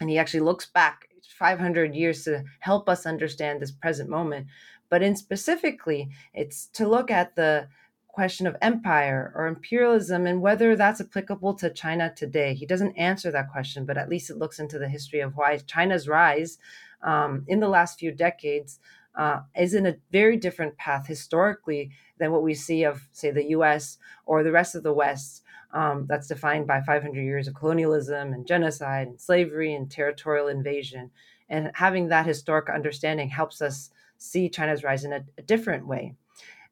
And 0.00 0.08
he 0.08 0.18
actually 0.18 0.40
looks 0.40 0.66
back 0.66 1.08
500 1.38 1.94
years 1.94 2.24
to 2.24 2.44
help 2.60 2.88
us 2.88 3.04
understand 3.04 3.60
this 3.60 3.72
present 3.72 4.08
moment. 4.08 4.46
But 4.90 5.02
in 5.02 5.16
specifically, 5.16 6.08
it's 6.32 6.66
to 6.74 6.88
look 6.88 7.10
at 7.10 7.34
the 7.34 7.68
question 8.08 8.46
of 8.46 8.56
empire 8.60 9.32
or 9.36 9.46
imperialism 9.46 10.26
and 10.26 10.40
whether 10.40 10.74
that's 10.74 11.00
applicable 11.00 11.54
to 11.54 11.70
China 11.70 12.12
today. 12.16 12.54
He 12.54 12.66
doesn't 12.66 12.96
answer 12.96 13.30
that 13.30 13.50
question, 13.50 13.84
but 13.84 13.96
at 13.96 14.08
least 14.08 14.30
it 14.30 14.38
looks 14.38 14.58
into 14.58 14.78
the 14.78 14.88
history 14.88 15.20
of 15.20 15.36
why 15.36 15.58
China's 15.58 16.08
rise 16.08 16.58
um, 17.02 17.44
in 17.46 17.60
the 17.60 17.68
last 17.68 17.98
few 17.98 18.10
decades 18.10 18.80
uh, 19.16 19.40
is 19.56 19.74
in 19.74 19.86
a 19.86 19.96
very 20.10 20.36
different 20.36 20.76
path 20.76 21.06
historically 21.06 21.90
than 22.18 22.32
what 22.32 22.42
we 22.42 22.54
see 22.54 22.84
of, 22.84 23.08
say, 23.12 23.30
the 23.30 23.50
US 23.50 23.98
or 24.26 24.42
the 24.42 24.52
rest 24.52 24.74
of 24.74 24.82
the 24.82 24.92
West. 24.92 25.42
Um, 25.72 26.06
that's 26.08 26.28
defined 26.28 26.66
by 26.66 26.80
500 26.80 27.20
years 27.20 27.46
of 27.46 27.54
colonialism 27.54 28.32
and 28.32 28.46
genocide 28.46 29.06
and 29.06 29.20
slavery 29.20 29.74
and 29.74 29.90
territorial 29.90 30.48
invasion. 30.48 31.10
And 31.50 31.70
having 31.74 32.08
that 32.08 32.26
historic 32.26 32.70
understanding 32.70 33.28
helps 33.28 33.60
us 33.60 33.90
see 34.16 34.48
China's 34.48 34.82
rise 34.82 35.04
in 35.04 35.12
a, 35.12 35.24
a 35.36 35.42
different 35.42 35.86
way. 35.86 36.14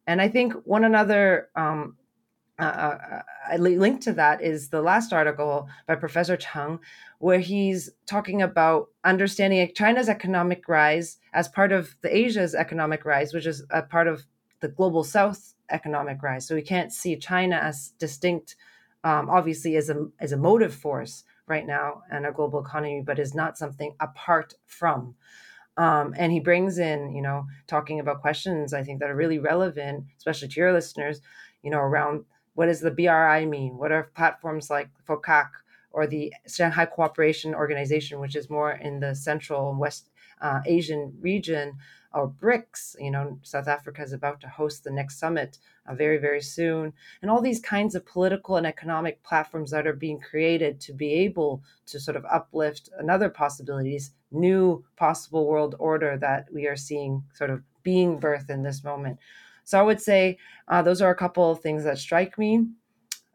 And 0.07 0.21
I 0.21 0.29
think 0.29 0.55
one 0.65 0.85
another 0.85 1.49
um, 1.57 1.97
uh, 2.59 2.63
uh, 2.63 3.23
uh 3.53 3.57
link 3.57 4.01
to 4.03 4.13
that 4.15 4.43
is 4.43 4.71
the 4.71 4.81
last 4.81 5.13
article 5.13 5.69
by 5.87 5.95
Professor 5.95 6.37
Chang, 6.37 6.79
where 7.19 7.41
he's 7.41 7.91
talking 8.07 8.43
about 8.43 8.89
understanding 9.05 9.71
China's 9.75 10.09
economic 10.09 10.69
rise 10.69 11.19
as 11.33 11.49
part 11.49 11.73
of 11.73 11.97
the 12.03 12.17
Asia's 12.17 12.55
economic 12.55 13.05
rise, 13.05 13.35
which 13.35 13.47
is 13.47 13.65
a 13.71 13.83
part 13.83 14.09
of 14.09 14.25
the 14.61 14.69
global 14.69 15.05
South 15.05 15.55
economic 15.71 16.23
rise. 16.23 16.47
So 16.47 16.55
we 16.55 16.63
can't 16.63 16.93
see 16.93 17.17
China 17.17 17.57
as 17.57 17.93
distinct, 17.99 18.57
um, 19.05 19.29
obviously 19.29 19.77
as 19.77 19.91
a 19.91 20.09
as 20.21 20.33
a 20.33 20.37
motive 20.37 20.75
force 20.75 21.25
right 21.47 21.67
now 21.67 22.03
in 22.11 22.25
a 22.25 22.33
global 22.33 22.61
economy, 22.61 23.03
but 23.05 23.19
is 23.19 23.35
not 23.35 23.59
something 23.59 23.95
apart 24.01 24.55
from. 24.67 25.15
Um, 25.77 26.15
and 26.17 26.33
he 26.33 26.41
brings 26.41 26.79
in, 26.79 27.15
you 27.15 27.23
know, 27.23 27.47
talking 27.67 28.01
about 28.01 28.23
questions 28.23 28.73
I 28.73 28.83
think 28.83 29.01
that 29.01 29.11
are 29.11 29.17
really 29.17 29.39
relevant, 29.39 30.05
especially 30.17 30.49
to 30.49 30.61
your 30.61 30.73
listeners, 30.73 31.21
you 31.63 31.71
know, 31.71 31.79
around 31.81 32.25
what 32.55 32.67
does 32.67 32.81
the 32.81 32.91
BRI 32.91 33.45
mean? 33.45 33.77
What 33.77 33.93
are 33.93 34.05
platforms 34.15 34.71
like 34.71 34.89
FOCAC 35.07 35.49
or 35.93 36.07
the 36.07 36.33
Shanghai 36.49 36.87
Cooperation 36.87 37.55
Organization, 37.55 38.21
which 38.21 38.35
is 38.35 38.49
more 38.49 38.73
in 38.73 39.01
the 39.01 39.15
Central 39.15 39.71
and 39.71 39.79
West 39.79 40.09
uh, 40.41 40.61
Asian 40.65 41.13
region? 41.21 41.75
Or 42.17 42.29
BRICS. 42.29 42.97
You 42.99 43.11
know, 43.11 43.39
South 43.43 43.69
Africa 43.69 44.03
is 44.03 44.13
about 44.13 44.41
to 44.41 44.49
host 44.49 44.83
the 44.83 44.91
next 44.91 45.19
summit 45.19 45.59
uh, 45.87 45.95
very, 45.95 46.17
very 46.17 46.41
soon. 46.41 46.93
And 47.21 47.31
all 47.31 47.43
these 47.43 47.61
kinds 47.61 47.95
of 47.95 48.07
political 48.07 48.57
and 48.57 48.67
economic 48.67 49.23
platforms 49.23 49.71
that 49.71 49.87
are 49.87 49.93
being 49.93 50.19
created 50.19 50.81
to 50.81 50.93
be 50.93 51.13
able 51.13 51.63
to 51.87 52.01
sort 52.01 52.17
of 52.17 52.25
uplift 52.25 52.89
another 52.99 53.29
possibilities, 53.29 54.13
new 54.33 54.85
possible 54.97 55.47
world 55.47 55.77
order 55.79 56.17
that 56.19 56.47
we 56.53 56.67
are 56.67 56.77
seeing 56.77 57.23
sort 57.35 57.51
of 57.51 57.63
being 57.83 58.19
birthed 58.19 58.51
in 58.51 58.63
this 58.63 58.83
moment. 58.83 59.19
So 59.65 59.79
I 59.79 59.83
would 59.83 60.01
say 60.01 60.39
uh, 60.69 60.83
those 60.83 61.03
are 61.03 61.11
a 61.11 61.17
couple 61.17 61.51
of 61.51 61.61
things 61.61 61.85
that 61.85 61.99
strike 61.99 62.39
me. 62.39 62.67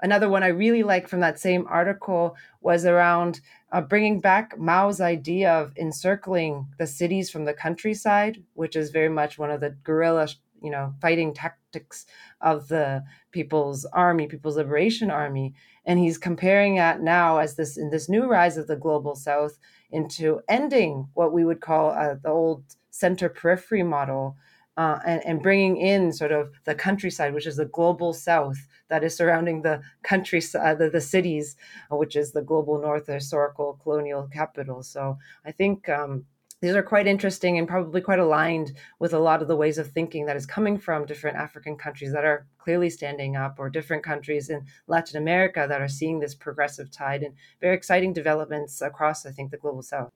Another 0.01 0.29
one 0.29 0.43
I 0.43 0.47
really 0.47 0.83
like 0.83 1.07
from 1.07 1.19
that 1.19 1.39
same 1.39 1.67
article 1.69 2.35
was 2.61 2.85
around 2.85 3.39
uh, 3.71 3.81
bringing 3.81 4.19
back 4.19 4.57
Mao's 4.57 4.99
idea 4.99 5.51
of 5.53 5.77
encircling 5.77 6.67
the 6.79 6.87
cities 6.87 7.29
from 7.29 7.45
the 7.45 7.53
countryside, 7.53 8.43
which 8.53 8.75
is 8.75 8.89
very 8.89 9.09
much 9.09 9.37
one 9.37 9.51
of 9.51 9.61
the 9.61 9.75
guerrilla, 9.83 10.27
you 10.61 10.71
know, 10.71 10.93
fighting 11.01 11.33
tactics 11.33 12.05
of 12.41 12.67
the 12.67 13.03
People's 13.31 13.85
Army, 13.93 14.27
People's 14.27 14.57
Liberation 14.57 15.11
Army, 15.11 15.53
and 15.85 15.99
he's 15.99 16.17
comparing 16.17 16.75
that 16.75 17.01
now 17.01 17.37
as 17.37 17.55
this 17.55 17.77
in 17.77 17.91
this 17.91 18.09
new 18.09 18.25
rise 18.25 18.57
of 18.57 18.67
the 18.67 18.75
global 18.75 19.15
South 19.15 19.57
into 19.91 20.41
ending 20.49 21.07
what 21.13 21.31
we 21.31 21.45
would 21.45 21.61
call 21.61 21.91
uh, 21.91 22.15
the 22.21 22.29
old 22.29 22.63
center 22.89 23.29
periphery 23.29 23.83
model. 23.83 24.35
Uh, 24.77 24.99
and, 25.05 25.21
and 25.25 25.43
bringing 25.43 25.75
in 25.75 26.13
sort 26.13 26.31
of 26.31 26.49
the 26.63 26.73
countryside, 26.73 27.33
which 27.33 27.45
is 27.45 27.57
the 27.57 27.65
global 27.65 28.13
south, 28.13 28.57
that 28.87 29.03
is 29.03 29.15
surrounding 29.15 29.61
the 29.61 29.81
countryside, 30.01 30.61
uh, 30.61 30.75
the, 30.75 30.89
the 30.89 31.01
cities, 31.01 31.57
uh, 31.91 31.95
which 31.97 32.15
is 32.15 32.31
the 32.31 32.41
global 32.41 32.79
north 32.79 33.05
the 33.05 33.13
historical 33.13 33.79
colonial 33.83 34.29
capital. 34.31 34.81
So 34.81 35.17
I 35.45 35.51
think 35.51 35.89
um, 35.89 36.25
these 36.61 36.75
are 36.75 36.83
quite 36.83 37.07
interesting 37.07 37.57
and 37.57 37.67
probably 37.67 38.01
quite 38.01 38.19
aligned 38.19 38.73
with 38.99 39.13
a 39.13 39.19
lot 39.19 39.41
of 39.41 39.47
the 39.47 39.55
ways 39.55 39.77
of 39.77 39.87
thinking 39.87 40.25
that 40.25 40.37
is 40.37 40.45
coming 40.45 40.77
from 40.77 41.05
different 41.05 41.37
African 41.37 41.75
countries 41.75 42.13
that 42.13 42.23
are 42.23 42.45
clearly 42.57 42.89
standing 42.89 43.35
up, 43.35 43.55
or 43.59 43.69
different 43.69 44.03
countries 44.03 44.49
in 44.49 44.65
Latin 44.87 45.17
America 45.17 45.65
that 45.67 45.81
are 45.81 45.87
seeing 45.87 46.19
this 46.19 46.35
progressive 46.35 46.91
tide 46.91 47.23
and 47.23 47.33
very 47.59 47.75
exciting 47.75 48.13
developments 48.13 48.81
across, 48.81 49.25
I 49.25 49.31
think, 49.31 49.51
the 49.51 49.57
global 49.57 49.81
south. 49.81 50.09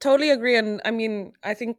Totally 0.00 0.30
agree. 0.30 0.56
And 0.56 0.80
I 0.84 0.90
mean, 0.90 1.32
I 1.42 1.54
think 1.54 1.76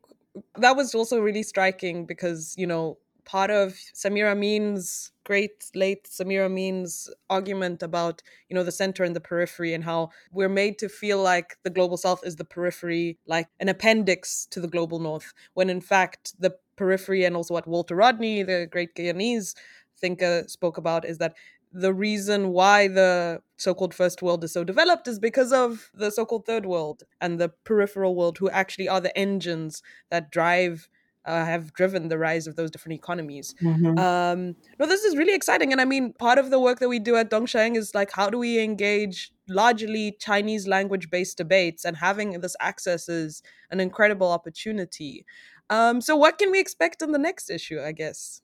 that 0.57 0.75
was 0.75 0.93
also 0.95 1.19
really 1.19 1.43
striking 1.43 2.05
because, 2.05 2.55
you 2.57 2.67
know, 2.67 2.97
part 3.25 3.49
of 3.51 3.73
Samir 3.93 4.31
Amin's 4.31 5.11
great 5.25 5.65
late 5.75 6.05
Samir 6.05 6.45
Amin's 6.45 7.09
argument 7.29 7.83
about 7.83 8.21
you 8.47 8.55
know 8.55 8.63
the 8.63 8.71
center 8.71 9.03
and 9.03 9.13
the 9.13 9.19
periphery 9.19 9.73
and 9.73 9.83
how 9.83 10.09
we're 10.31 10.47
made 10.47 10.79
to 10.79 10.87
feel 10.87 11.21
like 11.21 11.57
the 11.63 11.69
global 11.69 11.97
south 11.97 12.21
is 12.25 12.37
the 12.37 12.45
periphery, 12.45 13.17
like 13.27 13.49
an 13.59 13.67
appendix 13.67 14.47
to 14.51 14.61
the 14.61 14.67
global 14.69 14.99
north, 14.99 15.33
when 15.53 15.69
in 15.69 15.81
fact 15.81 16.33
the 16.39 16.55
periphery 16.77 17.25
and 17.25 17.35
also 17.35 17.53
what 17.53 17.67
Walter 17.67 17.95
Rodney, 17.95 18.43
the 18.43 18.67
great 18.71 18.95
Guyanese 18.95 19.55
thinker, 19.99 20.45
spoke 20.47 20.77
about 20.77 21.03
is 21.03 21.17
that 21.17 21.35
the 21.71 21.93
reason 21.93 22.49
why 22.49 22.87
the 22.87 23.41
so-called 23.57 23.93
first 23.93 24.21
world 24.21 24.43
is 24.43 24.53
so 24.53 24.63
developed 24.63 25.07
is 25.07 25.19
because 25.19 25.51
of 25.51 25.89
the 25.93 26.11
so-called 26.11 26.45
third 26.45 26.65
world 26.65 27.03
and 27.21 27.39
the 27.39 27.49
peripheral 27.65 28.15
world 28.15 28.37
who 28.37 28.49
actually 28.49 28.87
are 28.87 29.01
the 29.01 29.17
engines 29.17 29.81
that 30.09 30.31
drive 30.31 30.87
uh, 31.27 31.43
have 31.43 31.73
driven 31.73 32.07
the 32.07 32.17
rise 32.17 32.47
of 32.47 32.55
those 32.55 32.71
different 32.71 32.97
economies. 32.97 33.53
Mm-hmm. 33.61 33.99
Um, 33.99 34.55
no, 34.79 34.85
this 34.87 35.03
is 35.03 35.17
really 35.17 35.35
exciting. 35.35 35.73
And 35.73 35.81
I 35.81 35.85
mean, 35.85 36.13
part 36.13 36.37
of 36.37 36.49
the 36.49 36.59
work 36.59 36.79
that 36.79 36.87
we 36.87 36.99
do 36.99 37.17
at 37.17 37.29
Dongsheng 37.29 37.75
is 37.75 37.93
like, 37.93 38.11
how 38.11 38.29
do 38.29 38.37
we 38.37 38.63
engage 38.63 39.31
largely 39.49 40.15
Chinese 40.19 40.67
language 40.67 41.09
based 41.09 41.37
debates? 41.37 41.83
And 41.83 41.97
having 41.97 42.39
this 42.39 42.55
access 42.61 43.09
is 43.09 43.43
an 43.69 43.81
incredible 43.81 44.31
opportunity. 44.31 45.25
Um, 45.69 45.99
so, 45.99 46.15
what 46.15 46.37
can 46.37 46.49
we 46.49 46.61
expect 46.61 47.01
in 47.01 47.11
the 47.11 47.19
next 47.19 47.49
issue, 47.49 47.81
I 47.81 47.91
guess? 47.91 48.41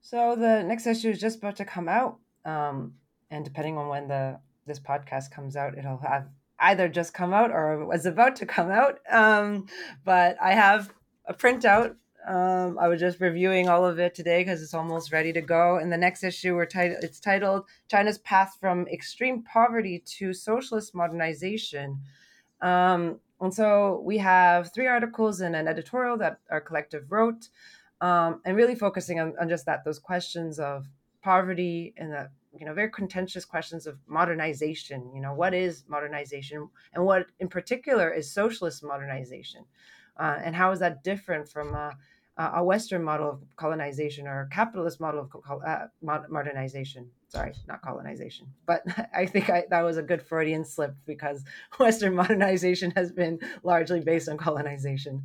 So, 0.00 0.34
the 0.34 0.64
next 0.64 0.88
issue 0.88 1.10
is 1.10 1.20
just 1.20 1.38
about 1.38 1.54
to 1.56 1.64
come 1.64 1.88
out. 1.88 2.18
Um, 2.48 2.94
and 3.30 3.44
depending 3.44 3.76
on 3.78 3.88
when 3.88 4.08
the 4.08 4.40
this 4.66 4.80
podcast 4.80 5.30
comes 5.30 5.56
out, 5.56 5.76
it'll 5.78 5.98
have 5.98 6.28
either 6.58 6.88
just 6.88 7.14
come 7.14 7.32
out 7.32 7.50
or 7.50 7.84
was 7.86 8.06
about 8.06 8.36
to 8.36 8.46
come 8.46 8.70
out. 8.70 8.98
Um, 9.10 9.66
but 10.04 10.36
I 10.40 10.52
have 10.52 10.92
a 11.26 11.34
printout 11.34 11.94
um, 12.28 12.78
I 12.78 12.88
was 12.88 13.00
just 13.00 13.20
reviewing 13.20 13.68
all 13.70 13.86
of 13.86 13.98
it 13.98 14.14
today 14.14 14.40
because 14.40 14.62
it's 14.62 14.74
almost 14.74 15.12
ready 15.12 15.32
to 15.32 15.40
go. 15.40 15.78
In 15.78 15.88
the 15.88 15.96
next 15.96 16.22
issue, 16.22 16.54
we're 16.54 16.66
tit- 16.66 16.98
it's 17.02 17.20
titled 17.20 17.64
"China's 17.88 18.18
Path 18.18 18.58
from 18.60 18.86
Extreme 18.88 19.44
Poverty 19.44 20.02
to 20.18 20.34
Socialist 20.34 20.94
Modernization." 20.94 22.00
Um, 22.60 23.20
and 23.40 23.54
so 23.54 24.02
we 24.04 24.18
have 24.18 24.74
three 24.74 24.86
articles 24.86 25.40
and 25.40 25.56
an 25.56 25.66
editorial 25.68 26.18
that 26.18 26.40
our 26.50 26.60
collective 26.60 27.10
wrote, 27.10 27.48
um, 28.02 28.42
and 28.44 28.56
really 28.56 28.74
focusing 28.74 29.18
on, 29.20 29.34
on 29.40 29.48
just 29.48 29.64
that 29.64 29.84
those 29.86 29.98
questions 29.98 30.58
of 30.58 30.86
poverty 31.22 31.94
and 31.96 32.12
the 32.12 32.30
you 32.52 32.64
know 32.64 32.74
very 32.74 32.90
contentious 32.90 33.44
questions 33.44 33.86
of 33.86 33.98
modernization. 34.06 35.10
You 35.14 35.20
know, 35.20 35.34
what 35.34 35.54
is 35.54 35.84
modernization, 35.88 36.68
and 36.94 37.04
what 37.04 37.26
in 37.40 37.48
particular 37.48 38.12
is 38.12 38.32
socialist 38.32 38.82
modernization, 38.82 39.64
uh, 40.18 40.38
and 40.42 40.54
how 40.54 40.70
is 40.70 40.78
that 40.80 41.02
different 41.02 41.48
from 41.48 41.74
uh, 41.74 41.90
uh, 42.38 42.52
a 42.54 42.64
Western 42.64 43.02
model 43.02 43.28
of 43.28 43.42
colonization 43.56 44.26
or 44.26 44.42
a 44.42 44.48
capitalist 44.48 45.00
model 45.00 45.28
of 45.48 45.62
uh, 45.66 45.86
modernization. 46.02 47.10
Sorry, 47.28 47.52
not 47.66 47.82
colonization, 47.82 48.46
but 48.64 48.82
I 49.14 49.26
think 49.26 49.50
I, 49.50 49.64
that 49.70 49.82
was 49.82 49.96
a 49.98 50.02
good 50.02 50.22
Freudian 50.22 50.64
slip 50.64 50.94
because 51.04 51.44
Western 51.78 52.14
modernization 52.14 52.92
has 52.92 53.12
been 53.12 53.40
largely 53.62 54.00
based 54.00 54.28
on 54.28 54.38
colonization. 54.38 55.24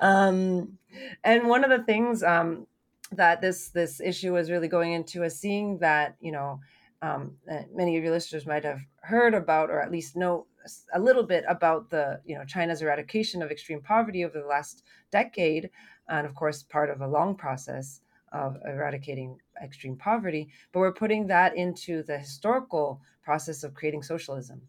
Um, 0.00 0.78
and 1.24 1.48
one 1.48 1.64
of 1.64 1.70
the 1.70 1.84
things 1.84 2.22
um, 2.22 2.66
that 3.12 3.40
this 3.40 3.68
this 3.70 4.00
issue 4.00 4.32
was 4.32 4.50
really 4.50 4.68
going 4.68 4.92
into 4.92 5.22
is 5.22 5.38
seeing 5.38 5.78
that 5.78 6.16
you 6.20 6.32
know 6.32 6.60
um, 7.00 7.36
many 7.72 7.96
of 7.96 8.02
your 8.02 8.12
listeners 8.12 8.46
might 8.46 8.64
have 8.64 8.80
heard 9.02 9.34
about 9.34 9.70
or 9.70 9.80
at 9.80 9.92
least 9.92 10.16
know 10.16 10.46
a 10.92 11.00
little 11.00 11.22
bit 11.22 11.44
about 11.48 11.88
the 11.90 12.20
you 12.24 12.36
know 12.36 12.44
China's 12.44 12.82
eradication 12.82 13.42
of 13.42 13.50
extreme 13.50 13.80
poverty 13.80 14.24
over 14.24 14.40
the 14.40 14.46
last 14.46 14.82
decade 15.10 15.70
and 16.08 16.26
of 16.26 16.34
course 16.34 16.62
part 16.62 16.90
of 16.90 17.00
a 17.00 17.06
long 17.06 17.34
process 17.34 18.00
of 18.32 18.58
eradicating 18.66 19.38
extreme 19.62 19.96
poverty 19.96 20.48
but 20.72 20.80
we're 20.80 20.92
putting 20.92 21.26
that 21.26 21.56
into 21.56 22.02
the 22.02 22.18
historical 22.18 23.00
process 23.22 23.62
of 23.62 23.74
creating 23.74 24.02
socialism. 24.02 24.60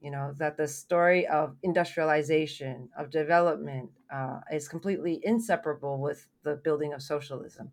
You 0.00 0.12
know 0.12 0.32
that 0.38 0.56
the 0.56 0.68
story 0.68 1.26
of 1.26 1.56
industrialization 1.64 2.88
of 2.96 3.10
development 3.10 3.90
uh, 4.12 4.40
is 4.52 4.68
completely 4.68 5.20
inseparable 5.24 5.98
with 5.98 6.28
the 6.44 6.54
building 6.56 6.92
of 6.92 7.02
socialism 7.02 7.72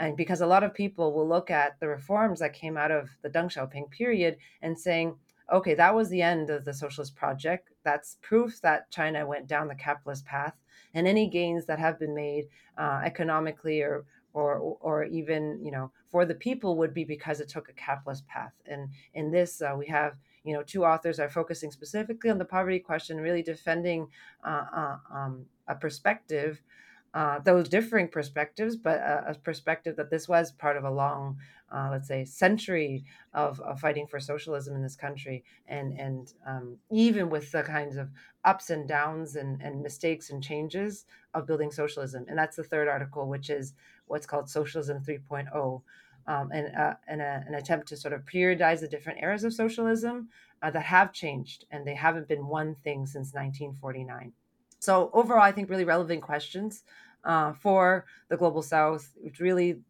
and 0.00 0.16
because 0.16 0.40
a 0.40 0.46
lot 0.46 0.64
of 0.64 0.74
people 0.74 1.12
will 1.12 1.28
look 1.28 1.50
at 1.50 1.78
the 1.78 1.86
reforms 1.86 2.40
that 2.40 2.54
came 2.54 2.76
out 2.76 2.90
of 2.90 3.08
the 3.22 3.30
deng 3.30 3.52
xiaoping 3.52 3.88
period 3.90 4.36
and 4.62 4.76
saying 4.76 5.14
okay 5.52 5.74
that 5.74 5.94
was 5.94 6.08
the 6.08 6.22
end 6.22 6.50
of 6.50 6.64
the 6.64 6.72
socialist 6.72 7.14
project. 7.14 7.70
That's 7.84 8.16
proof 8.22 8.60
that 8.62 8.90
china 8.90 9.26
went 9.26 9.46
down 9.46 9.68
the 9.68 9.74
capitalist 9.74 10.24
path 10.24 10.54
and 10.94 11.06
any 11.06 11.28
gains 11.28 11.66
that 11.66 11.78
have 11.78 11.98
been 11.98 12.14
made 12.14 12.46
uh, 12.78 13.02
economically 13.04 13.82
or 13.82 14.04
or 14.32 14.76
or 14.80 15.04
even 15.04 15.60
you 15.62 15.70
know 15.70 15.90
for 16.10 16.24
the 16.24 16.34
people 16.34 16.76
would 16.76 16.94
be 16.94 17.04
because 17.04 17.40
it 17.40 17.48
took 17.48 17.68
a 17.68 17.74
capitalist 17.74 18.26
path. 18.26 18.52
And 18.66 18.88
in 19.14 19.30
this 19.30 19.60
uh, 19.60 19.74
we 19.76 19.86
have 19.86 20.14
you 20.44 20.54
know 20.54 20.62
two 20.62 20.84
authors 20.84 21.20
are 21.20 21.28
focusing 21.28 21.70
specifically 21.70 22.30
on 22.30 22.38
the 22.38 22.44
poverty 22.44 22.78
question 22.78 23.18
really 23.18 23.42
defending 23.42 24.08
uh, 24.44 24.64
uh 24.74 24.96
um, 25.12 25.44
a 25.68 25.74
perspective 25.74 26.62
uh, 27.12 27.40
those 27.40 27.68
differing 27.68 28.08
perspectives, 28.08 28.76
but 28.76 28.98
a, 28.98 29.30
a, 29.30 29.34
perspective 29.34 29.96
that 29.96 30.10
this 30.10 30.28
was 30.28 30.52
part 30.52 30.76
of 30.76 30.84
a 30.84 30.90
long 30.90 31.36
uh, 31.72 31.88
let's 31.90 32.08
say, 32.08 32.24
century 32.24 33.04
of, 33.32 33.60
of, 33.60 33.80
fighting 33.80 34.06
for 34.06 34.18
socialism 34.18 34.74
in 34.74 34.82
this 34.82 34.96
country, 34.96 35.44
and 35.68 35.98
and 35.98 36.32
um, 36.46 36.76
even 36.90 37.30
with 37.30 37.52
the 37.52 37.62
kinds 37.62 37.96
of 37.96 38.10
ups 38.44 38.70
and 38.70 38.88
downs 38.88 39.36
and, 39.36 39.60
and 39.62 39.82
mistakes 39.82 40.30
and 40.30 40.42
changes 40.42 41.04
of 41.34 41.46
building 41.46 41.70
socialism. 41.70 42.24
And 42.28 42.36
that's 42.36 42.56
the 42.56 42.64
third 42.64 42.88
article, 42.88 43.28
which 43.28 43.50
is 43.50 43.74
what's 44.06 44.26
called 44.26 44.48
Socialism 44.48 45.02
3.0. 45.06 45.82
Um, 46.26 46.50
and, 46.52 46.76
uh, 46.76 46.94
and 47.08 47.20
a, 47.22 47.44
an 47.46 47.54
attempt 47.54 47.88
to 47.88 47.96
sort 47.96 48.14
of 48.14 48.24
periodize 48.24 48.80
the 48.80 48.88
different 48.88 49.20
eras 49.22 49.42
of 49.42 49.54
socialism 49.54 50.28
uh, 50.62 50.70
that 50.70 50.82
have 50.82 51.12
changed, 51.12 51.64
and 51.70 51.86
they 51.86 51.94
haven't 51.94 52.28
been 52.28 52.46
one 52.46 52.74
thing 52.74 53.06
since 53.06 53.32
1949. 53.32 54.32
So 54.80 55.10
overall, 55.12 55.42
I 55.42 55.52
think 55.52 55.70
really 55.70 55.84
relevant 55.84 56.22
questions 56.22 56.82
uh, 57.22 57.52
for 57.52 58.06
the 58.28 58.36
global 58.36 58.62
South, 58.62 59.12
which 59.22 59.38
really, 59.38 59.80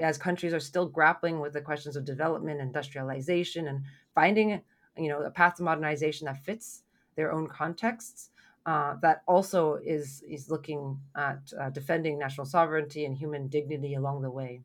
as 0.00 0.18
countries 0.18 0.52
are 0.52 0.60
still 0.60 0.86
grappling 0.86 1.40
with 1.40 1.54
the 1.54 1.60
questions 1.60 1.96
of 1.96 2.04
development, 2.04 2.60
industrialization, 2.60 3.66
and 3.66 3.82
finding, 4.14 4.60
you 4.96 5.08
know, 5.08 5.22
a 5.22 5.30
path 5.30 5.56
to 5.56 5.62
modernization 5.62 6.26
that 6.26 6.36
fits 6.44 6.82
their 7.16 7.32
own 7.32 7.48
contexts. 7.48 8.30
Uh, 8.66 8.96
that 9.00 9.22
also 9.26 9.76
is 9.84 10.24
is 10.28 10.50
looking 10.50 10.98
at 11.14 11.38
uh, 11.58 11.70
defending 11.70 12.18
national 12.18 12.44
sovereignty 12.44 13.04
and 13.04 13.16
human 13.16 13.46
dignity 13.46 13.94
along 13.94 14.22
the 14.22 14.30
way. 14.30 14.60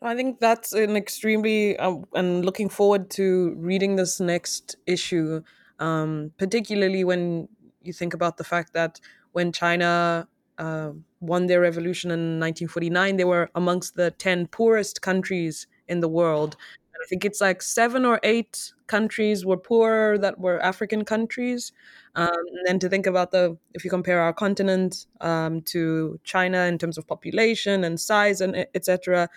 I 0.00 0.14
think 0.14 0.40
that's 0.40 0.72
an 0.72 0.96
extremely, 0.96 1.76
uh, 1.76 1.96
and 2.14 2.44
looking 2.44 2.68
forward 2.68 3.10
to 3.10 3.54
reading 3.58 3.96
this 3.96 4.20
next 4.20 4.76
issue, 4.86 5.42
um, 5.78 6.32
particularly 6.38 7.04
when 7.04 7.48
you 7.84 7.92
think 7.92 8.14
about 8.14 8.36
the 8.36 8.44
fact 8.44 8.72
that 8.72 9.00
when 9.32 9.52
China 9.52 10.28
uh, 10.58 10.92
won 11.20 11.46
their 11.46 11.60
revolution 11.60 12.10
in 12.10 12.38
1949, 12.40 13.16
they 13.16 13.24
were 13.24 13.50
amongst 13.54 13.96
the 13.96 14.10
10 14.12 14.48
poorest 14.48 15.02
countries 15.02 15.66
in 15.88 16.00
the 16.00 16.08
world. 16.08 16.56
I 17.02 17.06
think 17.08 17.24
it's 17.24 17.40
like 17.40 17.62
seven 17.62 18.04
or 18.04 18.20
eight 18.22 18.72
countries 18.86 19.44
were 19.44 19.56
poor 19.56 20.18
that 20.18 20.38
were 20.38 20.62
African 20.62 21.04
countries. 21.04 21.72
Um, 22.14 22.28
and 22.28 22.66
then 22.66 22.78
to 22.78 22.88
think 22.88 23.06
about 23.06 23.32
the, 23.32 23.56
if 23.74 23.84
you 23.84 23.90
compare 23.90 24.20
our 24.20 24.32
continent 24.32 25.06
um, 25.20 25.62
to 25.62 26.20
China 26.22 26.60
in 26.66 26.78
terms 26.78 26.98
of 26.98 27.06
population 27.08 27.84
and 27.84 27.98
size 27.98 28.40
and 28.40 28.66
etc., 28.74 29.28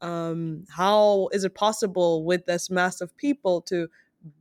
um, 0.00 0.64
how 0.68 1.28
is 1.32 1.44
it 1.44 1.54
possible 1.54 2.24
with 2.24 2.44
this 2.44 2.68
mass 2.68 3.00
of 3.00 3.16
people 3.16 3.62
to 3.62 3.88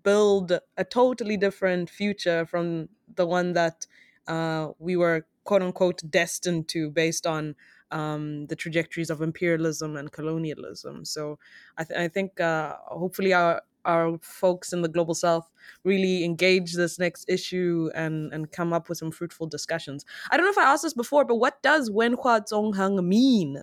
build 0.04 0.60
a 0.78 0.84
totally 0.84 1.38
different 1.38 1.90
future 1.90 2.46
from 2.46 2.90
the 3.16 3.26
one 3.26 3.54
that 3.54 3.88
uh, 4.28 4.70
we 4.80 4.96
were 4.96 5.26
quote 5.44 5.62
unquote 5.62 6.02
destined 6.10 6.68
to 6.70 6.90
based 6.90 7.28
on 7.28 7.56
um, 7.92 8.48
the 8.48 8.56
trajectories 8.56 9.10
of 9.10 9.22
imperialism 9.22 9.96
and 9.98 10.12
colonialism. 10.12 11.06
So 11.06 11.38
I, 11.78 11.84
th- 11.84 12.00
I 12.00 12.08
think 12.08 12.40
uh, 12.40 12.76
hopefully 12.88 13.34
our 13.34 13.62
our 13.86 14.18
folks 14.22 14.72
in 14.72 14.82
the 14.82 14.88
global 14.88 15.14
south 15.14 15.50
really 15.84 16.24
engage 16.24 16.74
this 16.74 16.98
next 16.98 17.26
issue 17.30 17.90
and 17.94 18.34
and 18.34 18.52
come 18.52 18.74
up 18.74 18.90
with 18.90 18.98
some 18.98 19.12
fruitful 19.12 19.48
discussions. 19.48 20.06
I 20.32 20.38
don't 20.38 20.46
know 20.46 20.52
if 20.52 20.58
I 20.58 20.72
asked 20.72 20.84
this 20.84 20.94
before, 20.94 21.26
but 21.26 21.36
what 21.36 21.62
does 21.62 21.92
Wen 21.92 22.14
Hua 22.14 22.40
Wenhua 22.40 22.50
Zongheng 22.50 23.04
mean? 23.06 23.62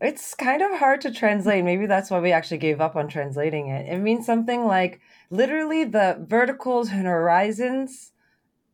It's 0.00 0.34
kind 0.34 0.62
of 0.62 0.78
hard 0.78 1.00
to 1.02 1.10
translate. 1.10 1.64
Maybe 1.64 1.86
that's 1.86 2.10
why 2.10 2.20
we 2.20 2.32
actually 2.32 2.58
gave 2.58 2.80
up 2.80 2.96
on 2.96 3.08
translating 3.08 3.68
it. 3.68 3.92
It 3.92 3.98
means 3.98 4.24
something 4.24 4.64
like 4.64 5.00
literally 5.30 5.84
the 5.84 6.24
verticals 6.28 6.90
and 6.90 7.06
horizons 7.06 8.12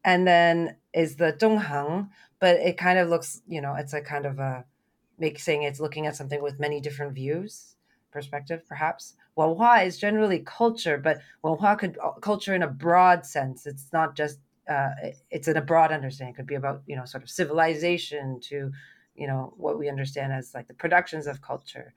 and 0.05 0.27
then 0.27 0.77
is 0.93 1.17
the 1.17 1.33
Zongheng, 1.33 2.11
but 2.39 2.57
it 2.57 2.77
kind 2.77 2.99
of 2.99 3.09
looks, 3.09 3.43
you 3.47 3.61
know, 3.61 3.75
it's 3.75 3.95
a 3.95 4.01
kind 4.01 4.27
of 4.27 4.39
a 4.39 4.65
make 5.19 5.39
saying 5.39 5.63
it's 5.63 5.81
looking 5.81 6.07
at 6.07 6.17
something 6.17 6.43
with 6.43 6.61
many 6.61 6.81
different 6.81 7.15
views, 7.15 7.77
perspective, 8.11 8.63
perhaps. 8.69 9.15
Wenhua 9.37 9.87
is 9.87 9.99
generally 9.99 10.41
culture, 10.41 10.99
but 10.99 11.19
Wenhua 11.43 11.79
could 11.79 11.99
uh, 12.03 12.13
culture 12.13 12.55
in 12.55 12.63
a 12.63 12.69
broad 12.69 13.27
sense. 13.27 13.67
It's 13.67 13.93
not 13.93 14.15
just 14.15 14.39
uh, 14.69 14.91
it's 15.31 15.49
in 15.49 15.57
a 15.57 15.63
broad 15.63 15.93
understanding. 15.93 16.35
It 16.35 16.37
could 16.37 16.47
be 16.47 16.55
about 16.55 16.83
you 16.87 16.97
know 16.97 17.05
sort 17.05 17.23
of 17.23 17.31
civilization 17.31 18.41
to 18.45 18.71
you 19.17 19.27
know 19.27 19.53
what 19.57 19.79
we 19.79 19.89
understand 19.89 20.33
as 20.33 20.55
like 20.55 20.69
the 20.69 20.75
productions 20.75 21.27
of 21.27 21.43
culture. 21.43 21.93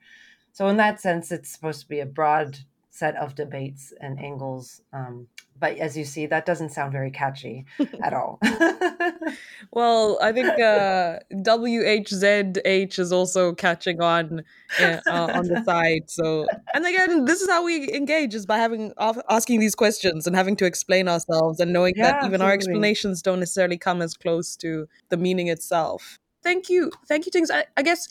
So 0.52 0.66
in 0.68 0.76
that 0.78 1.00
sense, 1.00 1.30
it's 1.30 1.50
supposed 1.50 1.80
to 1.82 1.88
be 1.88 2.00
a 2.00 2.06
broad 2.06 2.58
set 2.98 3.14
of 3.16 3.34
debates 3.34 3.92
and 4.00 4.18
angles. 4.18 4.82
Um, 4.92 5.28
but 5.60 5.76
as 5.78 5.96
you 5.96 6.04
see, 6.04 6.26
that 6.26 6.46
doesn't 6.46 6.70
sound 6.70 6.92
very 6.92 7.10
catchy 7.10 7.64
at 8.02 8.12
all. 8.12 8.38
well, 9.72 10.18
I 10.20 10.32
think 10.32 10.48
uh, 10.48 11.18
WHZH 11.32 12.98
is 12.98 13.12
also 13.12 13.54
catching 13.54 14.00
on 14.02 14.42
uh, 14.80 15.00
on 15.06 15.46
the 15.46 15.62
side. 15.64 16.10
So, 16.10 16.46
and 16.74 16.84
again, 16.86 17.24
this 17.24 17.40
is 17.40 17.48
how 17.48 17.64
we 17.64 17.92
engage 17.94 18.34
is 18.34 18.46
by 18.46 18.58
having 18.58 18.92
asking 19.28 19.60
these 19.60 19.74
questions 19.74 20.26
and 20.26 20.34
having 20.34 20.56
to 20.56 20.64
explain 20.64 21.08
ourselves 21.08 21.60
and 21.60 21.72
knowing 21.72 21.94
yeah, 21.96 22.12
that 22.12 22.24
even 22.24 22.40
absolutely. 22.40 22.46
our 22.46 22.52
explanations 22.52 23.22
don't 23.22 23.40
necessarily 23.40 23.78
come 23.78 24.02
as 24.02 24.14
close 24.14 24.56
to 24.56 24.88
the 25.08 25.16
meaning 25.16 25.48
itself. 25.48 26.18
Thank 26.42 26.70
you, 26.70 26.90
thank 27.06 27.26
you, 27.26 27.32
Tings. 27.32 27.50
I, 27.50 27.64
I 27.76 27.82
guess 27.82 28.08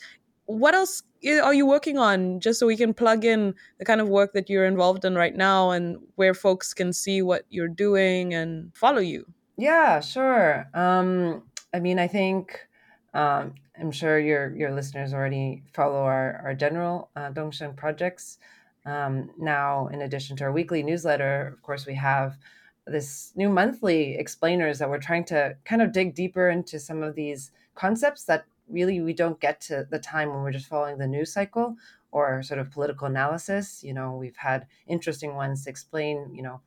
what 0.48 0.74
else 0.74 1.02
are 1.42 1.52
you 1.52 1.66
working 1.66 1.98
on? 1.98 2.40
Just 2.40 2.58
so 2.58 2.66
we 2.66 2.76
can 2.76 2.94
plug 2.94 3.24
in 3.24 3.54
the 3.78 3.84
kind 3.84 4.00
of 4.00 4.08
work 4.08 4.32
that 4.32 4.48
you're 4.48 4.64
involved 4.64 5.04
in 5.04 5.14
right 5.14 5.36
now 5.36 5.70
and 5.70 5.98
where 6.14 6.32
folks 6.32 6.72
can 6.72 6.92
see 6.92 7.20
what 7.20 7.44
you're 7.50 7.68
doing 7.68 8.32
and 8.32 8.74
follow 8.74 9.00
you. 9.00 9.26
Yeah 9.56 10.00
sure. 10.00 10.66
Um, 10.74 11.42
i 11.74 11.78
mean 11.78 11.98
i 11.98 12.06
think 12.06 12.66
um, 13.12 13.54
i'm 13.78 13.90
sure 13.90 14.18
your 14.18 14.56
your 14.56 14.70
listeners 14.72 15.12
already 15.12 15.62
follow 15.74 16.00
our, 16.00 16.40
our 16.42 16.54
general 16.54 17.10
uh, 17.14 17.30
projects. 17.76 18.38
Um, 18.86 19.30
now 19.38 19.88
in 19.88 20.00
addition 20.00 20.34
to 20.38 20.44
our 20.44 20.52
weekly 20.52 20.82
newsletter 20.82 21.48
of 21.52 21.60
course 21.60 21.84
we 21.84 21.94
have 21.96 22.38
this 22.86 23.32
new 23.36 23.50
monthly 23.50 24.14
explainers 24.14 24.78
that 24.78 24.88
we're 24.88 24.98
trying 24.98 25.26
to 25.26 25.56
kind 25.66 25.82
of 25.82 25.92
dig 25.92 26.14
deeper 26.14 26.48
into 26.48 26.80
some 26.80 27.02
of 27.02 27.14
these 27.14 27.50
concepts 27.74 28.24
that 28.24 28.46
really 28.68 29.00
we 29.00 29.12
don't 29.12 29.40
get 29.40 29.60
to 29.62 29.86
the 29.90 29.98
time 29.98 30.28
when 30.28 30.42
we're 30.42 30.52
just 30.52 30.68
following 30.68 30.98
the 30.98 31.06
news 31.06 31.32
cycle 31.32 31.76
or 32.10 32.42
sort 32.42 32.60
of 32.60 32.70
political 32.70 33.06
analysis. 33.06 33.82
You 33.82 33.94
know, 33.94 34.14
we've 34.14 34.36
had 34.36 34.66
interesting 34.86 35.34
ones 35.34 35.64
to 35.64 35.70
explain, 35.70 36.30
you 36.34 36.42
know, 36.42 36.60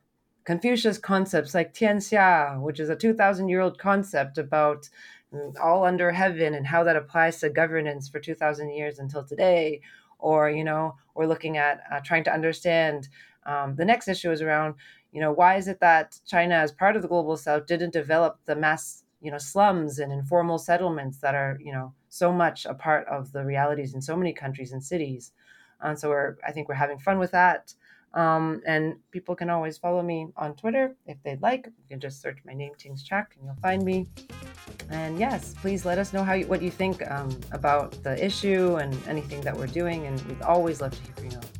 Confucius 0.43 0.97
concepts 0.97 1.53
like 1.53 1.73
Tianxia, 1.73 2.59
which 2.61 2.79
is 2.79 2.89
a 2.89 2.95
2,000 2.95 3.47
year 3.47 3.61
old 3.61 3.77
concept 3.77 4.37
about 4.37 4.89
mm, 5.33 5.53
all 5.61 5.85
under 5.85 6.11
heaven 6.11 6.53
and 6.53 6.65
how 6.67 6.83
that 6.83 6.95
applies 6.95 7.39
to 7.39 7.49
governance 7.49 8.09
for 8.09 8.19
2,000 8.19 8.69
years 8.71 8.99
until 8.99 9.23
today. 9.23 9.81
Or, 10.17 10.49
you 10.49 10.63
know, 10.63 10.95
we're 11.15 11.27
looking 11.27 11.57
at 11.57 11.81
uh, 11.91 11.99
trying 12.03 12.23
to 12.25 12.33
understand 12.33 13.07
um, 13.45 13.75
the 13.75 13.85
next 13.85 14.07
issue 14.07 14.31
is 14.31 14.41
around, 14.41 14.75
you 15.11 15.19
know, 15.19 15.31
why 15.31 15.55
is 15.55 15.67
it 15.67 15.79
that 15.79 16.19
China, 16.25 16.55
as 16.55 16.71
part 16.71 16.95
of 16.95 17.01
the 17.01 17.07
global 17.07 17.37
south, 17.37 17.65
didn't 17.65 17.93
develop 17.93 18.39
the 18.45 18.55
mass 18.55 19.03
you 19.21 19.31
know 19.31 19.37
slums 19.37 19.99
and 19.99 20.11
informal 20.11 20.57
settlements 20.57 21.19
that 21.19 21.35
are 21.35 21.57
you 21.63 21.71
know 21.71 21.93
so 22.09 22.31
much 22.31 22.65
a 22.65 22.73
part 22.73 23.07
of 23.07 23.31
the 23.31 23.45
realities 23.45 23.93
in 23.93 24.01
so 24.01 24.15
many 24.15 24.33
countries 24.33 24.71
and 24.73 24.83
cities. 24.83 25.31
And 25.81 25.97
so 25.97 26.09
we're 26.09 26.37
i 26.45 26.51
think 26.51 26.67
we're 26.67 26.75
having 26.75 26.99
fun 26.99 27.19
with 27.19 27.31
that. 27.31 27.73
Um, 28.13 28.61
and 28.65 28.97
people 29.11 29.35
can 29.35 29.49
always 29.49 29.77
follow 29.77 30.01
me 30.01 30.27
on 30.35 30.55
twitter 30.55 30.95
if 31.05 31.17
they'd 31.23 31.41
like. 31.41 31.67
You 31.67 31.85
can 31.89 31.99
just 31.99 32.21
search 32.21 32.39
my 32.45 32.53
name 32.53 32.73
tings 32.77 33.03
chak 33.03 33.35
and 33.37 33.45
you'll 33.45 33.61
find 33.61 33.83
me. 33.83 34.07
And 34.89 35.17
yes 35.17 35.55
please 35.61 35.85
let 35.85 35.97
us 35.97 36.11
know 36.13 36.23
how 36.23 36.33
you, 36.33 36.47
what 36.47 36.61
you 36.61 36.71
think 36.71 37.09
um, 37.09 37.29
about 37.51 37.91
the 38.03 38.23
issue 38.23 38.77
and 38.77 38.97
anything 39.07 39.41
that 39.41 39.55
we're 39.55 39.67
doing 39.67 40.07
and 40.07 40.19
we'd 40.23 40.41
always 40.41 40.81
love 40.81 40.91
to 40.91 41.01
hear 41.03 41.15
from 41.15 41.31
you 41.31 41.50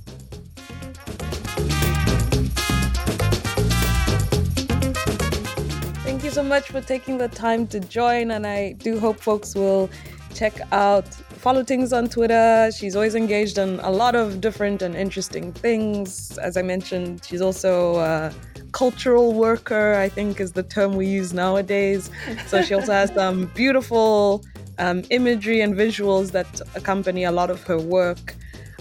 you 6.32 6.36
so 6.36 6.44
much 6.44 6.70
for 6.70 6.82
taking 6.82 7.18
the 7.18 7.28
time 7.28 7.68
to 7.68 7.80
join. 7.80 8.32
And 8.32 8.46
I 8.48 8.74
do 8.74 9.00
hope 9.00 9.20
folks 9.20 9.56
will 9.56 9.90
check 10.34 10.54
out 10.72 11.08
follow 11.44 11.64
Tings 11.64 11.92
on 11.92 12.08
Twitter. 12.08 12.70
She's 12.72 12.96
always 12.96 13.16
engaged 13.16 13.58
in 13.58 13.80
a 13.82 13.92
lot 13.92 14.16
of 14.16 14.40
different 14.40 14.82
and 14.82 14.96
interesting 14.96 15.52
things. 15.52 16.38
As 16.38 16.56
I 16.58 16.62
mentioned, 16.62 17.26
she's 17.26 17.42
also 17.42 17.98
a 18.00 18.34
cultural 18.72 19.34
worker, 19.34 19.96
I 19.96 20.08
think 20.10 20.40
is 20.40 20.54
the 20.54 20.64
term 20.64 20.96
we 20.96 21.08
use 21.08 21.34
nowadays. 21.34 22.10
So 22.48 22.62
she 22.62 22.74
also 22.74 22.94
has 22.94 23.14
some 23.14 23.46
beautiful 23.56 24.44
um, 24.78 25.04
imagery 25.10 25.62
and 25.62 25.76
visuals 25.76 26.32
that 26.32 26.62
accompany 26.76 27.24
a 27.26 27.32
lot 27.32 27.50
of 27.50 27.64
her 27.64 27.78
work. 27.78 28.36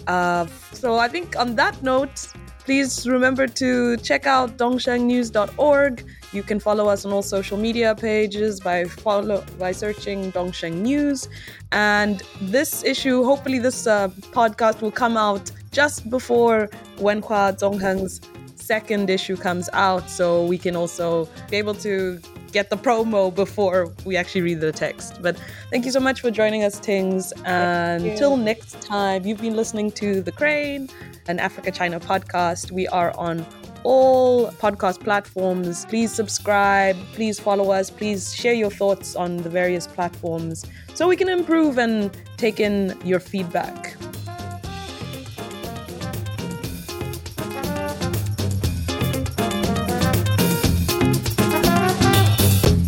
Uh, 0.07 0.47
so 0.73 0.99
I 0.99 1.09
think 1.09 1.37
on 1.37 1.57
that 1.57 1.83
note, 1.83 2.29
please 2.65 3.09
remember 3.09 3.47
to 3.47 3.97
check 3.97 4.27
out 4.27 4.57
dongshengnews.org. 4.57 6.05
You 6.33 6.43
can 6.43 6.61
follow 6.61 6.89
us 6.89 7.05
on 7.05 7.13
all 7.13 7.23
social 7.23 7.59
media 7.59 7.95
pages 7.95 8.61
by 8.61 8.85
follow 8.85 9.45
by 9.59 9.73
searching 9.73 10.31
Dongsheng 10.33 10.75
News. 10.75 11.29
And 11.73 12.23
this 12.41 12.85
issue, 12.85 13.25
hopefully, 13.25 13.59
this 13.59 13.87
uh, 13.87 14.09
podcast 14.33 14.81
will 14.81 14.93
come 14.93 15.17
out 15.17 15.51
just 15.73 16.09
before 16.09 16.69
Wenhua 16.99 17.59
Zongheng's 17.59 18.21
second 18.57 19.11
issue 19.11 19.37
comes 19.37 19.69
out, 19.73 20.09
so 20.09 20.45
we 20.45 20.57
can 20.57 20.77
also 20.77 21.29
be 21.51 21.57
able 21.57 21.75
to 21.75 22.21
get 22.53 22.71
the 22.71 22.77
promo 22.77 23.35
before 23.35 23.93
we 24.05 24.17
actually 24.17 24.43
read 24.43 24.61
the 24.61 24.73
text. 24.73 25.21
But 25.23 25.37
thank 25.71 25.85
you 25.85 25.93
so 25.93 26.01
much 26.01 26.21
for 26.21 26.31
joining 26.31 26.65
us, 26.65 26.79
Tings. 26.79 27.33
And 27.45 28.05
until 28.05 28.37
next 28.37 28.81
time, 28.81 29.25
you've 29.25 29.41
been 29.41 29.57
listening 29.57 29.91
to 29.93 30.21
The 30.21 30.33
Crane, 30.33 30.89
an 31.29 31.39
Africa 31.39 31.71
China 31.71 31.99
podcast. 32.01 32.71
We 32.71 32.87
are 32.89 33.17
on 33.17 33.47
all 33.85 34.51
podcast 34.53 35.01
platforms. 35.01 35.85
Please 35.87 36.13
subscribe, 36.13 36.97
please 37.13 37.39
follow 37.41 37.71
us, 37.71 37.91
please 37.91 38.35
share 38.35 38.55
your 38.55 38.71
thoughts 38.71 39.17
on 39.17 39.39
the 39.39 39.49
various 39.49 39.87
platforms 39.87 40.65
so 40.95 41.09
we 41.09 41.17
can 41.17 41.29
improve 41.29 41.79
and 41.79 42.11
take 42.37 42.61
in 42.61 42.99
your 43.05 43.21
feedback. 43.21 43.97